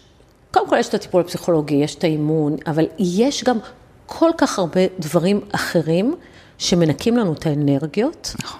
קודם 0.53 0.69
כל 0.69 0.75
יש 0.79 0.87
את 0.89 0.93
הטיפול 0.93 1.21
הפסיכולוגי, 1.21 1.75
יש 1.75 1.95
את 1.95 2.03
האימון, 2.03 2.55
אבל 2.67 2.85
יש 2.99 3.43
גם 3.43 3.57
כל 4.05 4.31
כך 4.37 4.59
הרבה 4.59 4.81
דברים 4.99 5.41
אחרים 5.51 6.15
שמנקים 6.57 7.17
לנו 7.17 7.33
את 7.33 7.45
האנרגיות, 7.45 8.35
נכון. 8.43 8.59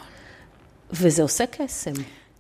וזה 0.92 1.22
עושה 1.22 1.44
קסם. 1.46 1.92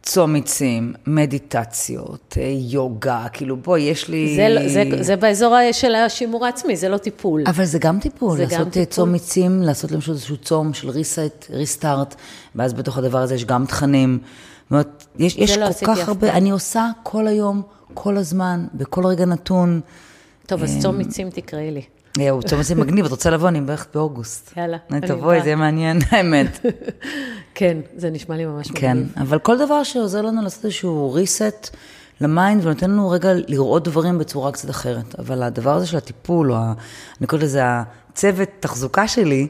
צום 0.07 0.35
עצים, 0.35 0.93
מדיטציות, 1.07 2.37
אה, 2.41 2.53
יוגה, 2.57 3.25
כאילו 3.33 3.57
בואי, 3.57 3.81
יש 3.81 4.07
לי... 4.07 4.35
זה, 4.35 4.49
לא- 4.49 4.67
זה, 4.67 4.83
זה 5.03 5.15
באזור 5.15 5.55
של 5.71 5.95
השימור 5.95 6.45
העצמי, 6.45 6.75
זה 6.75 6.89
לא 6.89 6.97
טיפול. 6.97 7.43
אבל 7.47 7.65
זה 7.65 7.79
גם 7.79 7.99
טיפול, 7.99 8.37
זה 8.37 8.43
לעשות 8.43 8.59
גם 8.59 8.65
אה, 8.65 8.71
טיפול. 8.71 8.85
צום 8.85 9.15
עצים, 9.15 9.61
לעשות 9.61 9.91
למשל 9.91 10.11
איזשהו 10.11 10.37
צום 10.37 10.73
של 10.73 10.89
ריסט, 10.89 11.45
ריסטארט, 11.49 12.15
ואז 12.55 12.73
בתוך 12.73 12.97
הדבר 12.97 13.17
הזה 13.17 13.35
יש 13.35 13.45
גם 13.45 13.65
תכנים. 13.65 14.19
זאת 14.63 14.71
אומרת, 14.71 15.05
יש, 15.19 15.35
יש 15.37 15.57
לא 15.57 15.65
כל 15.73 15.85
כך 15.85 16.07
הרבה. 16.07 16.33
אני 16.33 16.49
עושה 16.49 16.89
כל 17.03 17.27
היום, 17.27 17.61
כל 17.93 18.17
הזמן, 18.17 18.67
בכל 18.73 19.05
רגע 19.05 19.25
נתון. 19.25 19.81
טוב, 20.45 20.63
אז 20.63 20.77
צום 20.81 20.99
מיצים 20.99 21.29
תקראי 21.29 21.71
לי. 21.71 21.81
הוא 22.25 22.41
צום 22.41 22.59
מיצים 22.59 22.79
מגניב, 22.79 23.05
את 23.05 23.11
רוצה 23.11 23.29
לבוא, 23.29 23.49
אני 23.49 23.61
בערך 23.61 23.87
באוגוסט. 23.93 24.57
יאללה, 24.57 24.77
אני 24.91 25.01
תבואי. 25.01 25.41
זה 25.41 25.45
יהיה 25.45 25.55
מעניין, 25.55 25.99
האמת. 26.11 26.65
כן, 27.55 27.77
זה 27.95 28.09
נשמע 28.09 28.35
לי 28.35 28.45
ממש 28.45 28.71
כן, 28.71 28.97
מגניב. 28.97 29.13
אבל 29.17 29.39
כל 29.39 29.57
דבר 29.57 29.83
שעוזר 29.83 30.21
לנו 30.21 30.41
לעשות 30.41 30.65
איזשהו 30.65 31.17
reset 31.17 31.69
ל 32.21 32.30
mind 32.30 32.65
ונותן 32.65 32.91
לנו 32.91 33.09
רגע 33.09 33.29
לראות 33.47 33.83
דברים 33.83 34.17
בצורה 34.17 34.51
קצת 34.51 34.69
אחרת. 34.69 35.19
אבל 35.19 35.43
הדבר 35.43 35.75
הזה 35.75 35.85
של 35.85 35.97
הטיפול, 35.97 36.51
או 36.51 36.57
אני 37.19 37.27
קוראת 37.27 37.43
לזה 37.43 37.61
הצוות 37.63 38.49
תחזוקה 38.59 39.07
שלי, 39.07 39.47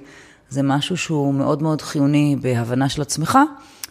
זה 0.49 0.63
משהו 0.63 0.97
שהוא 0.97 1.33
מאוד 1.33 1.63
מאוד 1.63 1.81
חיוני 1.81 2.35
בהבנה 2.41 2.89
של 2.89 3.01
עצמך, 3.01 3.37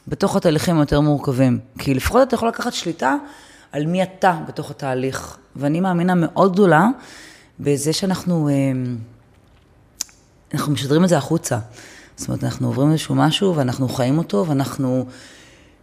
בתוך 0.09 0.37
התהליכים 0.37 0.79
היותר 0.79 1.01
מורכבים. 1.01 1.59
כי 1.79 1.95
לפחות 1.95 2.29
אתה 2.29 2.35
יכול 2.35 2.49
לקחת 2.49 2.73
שליטה 2.73 3.17
על 3.73 3.87
מי 3.87 4.03
אתה 4.03 4.39
בתוך 4.49 4.71
התהליך. 4.71 5.37
ואני 5.57 5.81
מאמינה 5.81 6.15
מאוד 6.15 6.53
גדולה 6.53 6.89
בזה 7.61 7.93
שאנחנו... 7.93 8.49
אמ, 8.49 8.97
אנחנו 10.55 10.73
משדרים 10.73 11.05
את 11.05 11.09
זה 11.09 11.17
החוצה. 11.19 11.59
זאת 12.17 12.29
אומרת, 12.29 12.45
אנחנו 12.45 12.67
עוברים 12.67 12.91
איזשהו 12.91 13.15
משהו 13.15 13.57
ואנחנו 13.57 13.89
חיים 13.89 14.19
אותו 14.19 14.45
ואנחנו 14.49 15.07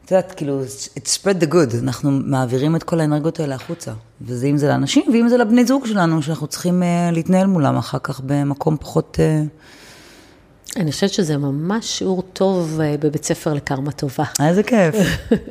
את 0.06 0.12
יודעת, 0.12 0.32
כאילו, 0.32 0.64
it 0.96 1.08
spread 1.08 1.44
the 1.44 1.54
good, 1.54 1.78
אנחנו 1.84 2.12
מעבירים 2.12 2.76
את 2.76 2.84
כל 2.84 3.00
האנרגיות 3.00 3.40
האלה 3.40 3.56
החוצה. 3.56 3.92
וזה 4.22 4.48
אם 4.48 4.58
זה 4.58 4.68
לאנשים, 4.68 5.04
ואם 5.14 5.28
זה 5.28 5.38
לבני 5.38 5.66
זוג 5.66 5.86
שלנו, 5.86 6.22
שאנחנו 6.22 6.48
צריכים 6.48 6.84
uh, 6.84 7.16
להתנהל 7.16 7.48
מולם 7.48 7.78
אחר 7.78 7.98
כך 8.04 8.22
במקום 8.26 8.78
פחות... 8.78 9.20
Uh... 9.20 10.80
אני 10.80 10.92
חושבת 10.92 11.14
שזה 11.14 11.38
ממש 11.38 11.86
שיעור 11.86 12.22
טוב 12.22 12.80
uh, 12.80 13.02
בבית 13.02 13.24
ספר 13.24 13.54
לקרמה 13.54 13.92
טובה. 13.92 14.24
איזה 14.42 14.64
כיף. 14.64 14.96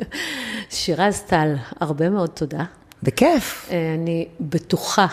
שירז 0.70 1.20
טל, 1.26 1.54
הרבה 1.80 2.10
מאוד 2.10 2.30
תודה. 2.30 2.64
בכיף. 3.02 3.70
אני 3.94 4.26
בטוחה 4.40 5.06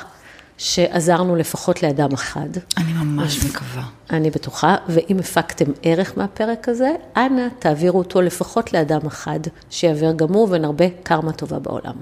שעזרנו 0.60 1.36
לפחות 1.36 1.84
לאדם 1.84 2.13
אחד. 2.13 2.50
אני 2.78 2.93
ממש 2.93 3.45
מקווה. 3.45 3.84
אני 4.10 4.30
בטוחה, 4.30 4.76
ואם 4.88 5.19
הפקתם 5.19 5.72
ערך 5.84 6.13
מהפרק 6.17 6.69
הזה, 6.69 6.89
אנא 7.17 7.48
תעבירו 7.60 8.00
אותו 8.00 8.22
לפחות 8.22 8.74
לאדם 8.74 9.00
אחד, 9.08 9.39
שיעבר 9.69 10.12
גם 10.12 10.34
הוא 10.34 10.48
ונרבה 10.52 10.86
קרמה 11.04 11.32
טובה 11.32 11.60
בעולם. 11.60 11.95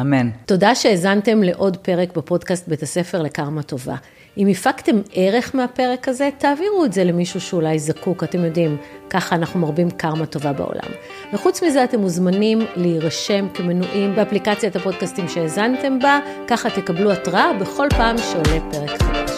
אמן. 0.00 0.30
תודה 0.46 0.74
שהאזנתם 0.74 1.42
לעוד 1.42 1.76
פרק 1.76 2.16
בפודקאסט 2.16 2.68
בית 2.68 2.82
הספר 2.82 3.22
לקרמה 3.22 3.62
טובה. 3.62 3.96
אם 4.38 4.48
הפקתם 4.48 5.00
ערך 5.14 5.54
מהפרק 5.54 6.08
הזה, 6.08 6.28
תעבירו 6.38 6.84
את 6.84 6.92
זה 6.92 7.04
למישהו 7.04 7.40
שאולי 7.40 7.78
זקוק, 7.78 8.24
אתם 8.24 8.44
יודעים, 8.44 8.76
ככה 9.10 9.36
אנחנו 9.36 9.60
מרבים 9.60 9.90
קרמה 9.90 10.26
טובה 10.26 10.52
בעולם. 10.52 10.90
וחוץ 11.32 11.62
מזה, 11.62 11.84
אתם 11.84 12.00
מוזמנים 12.00 12.58
להירשם 12.76 13.48
כמנויים 13.54 14.16
באפליקציית 14.16 14.76
הפודקאסטים 14.76 15.28
שהאזנתם 15.28 15.98
בה, 15.98 16.18
ככה 16.46 16.70
תקבלו 16.70 17.12
התראה 17.12 17.52
בכל 17.60 17.86
פעם 17.90 18.16
שעולה 18.18 18.60
פרק 18.72 19.02
חדש. 19.02 19.30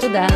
תודה. 0.00 0.26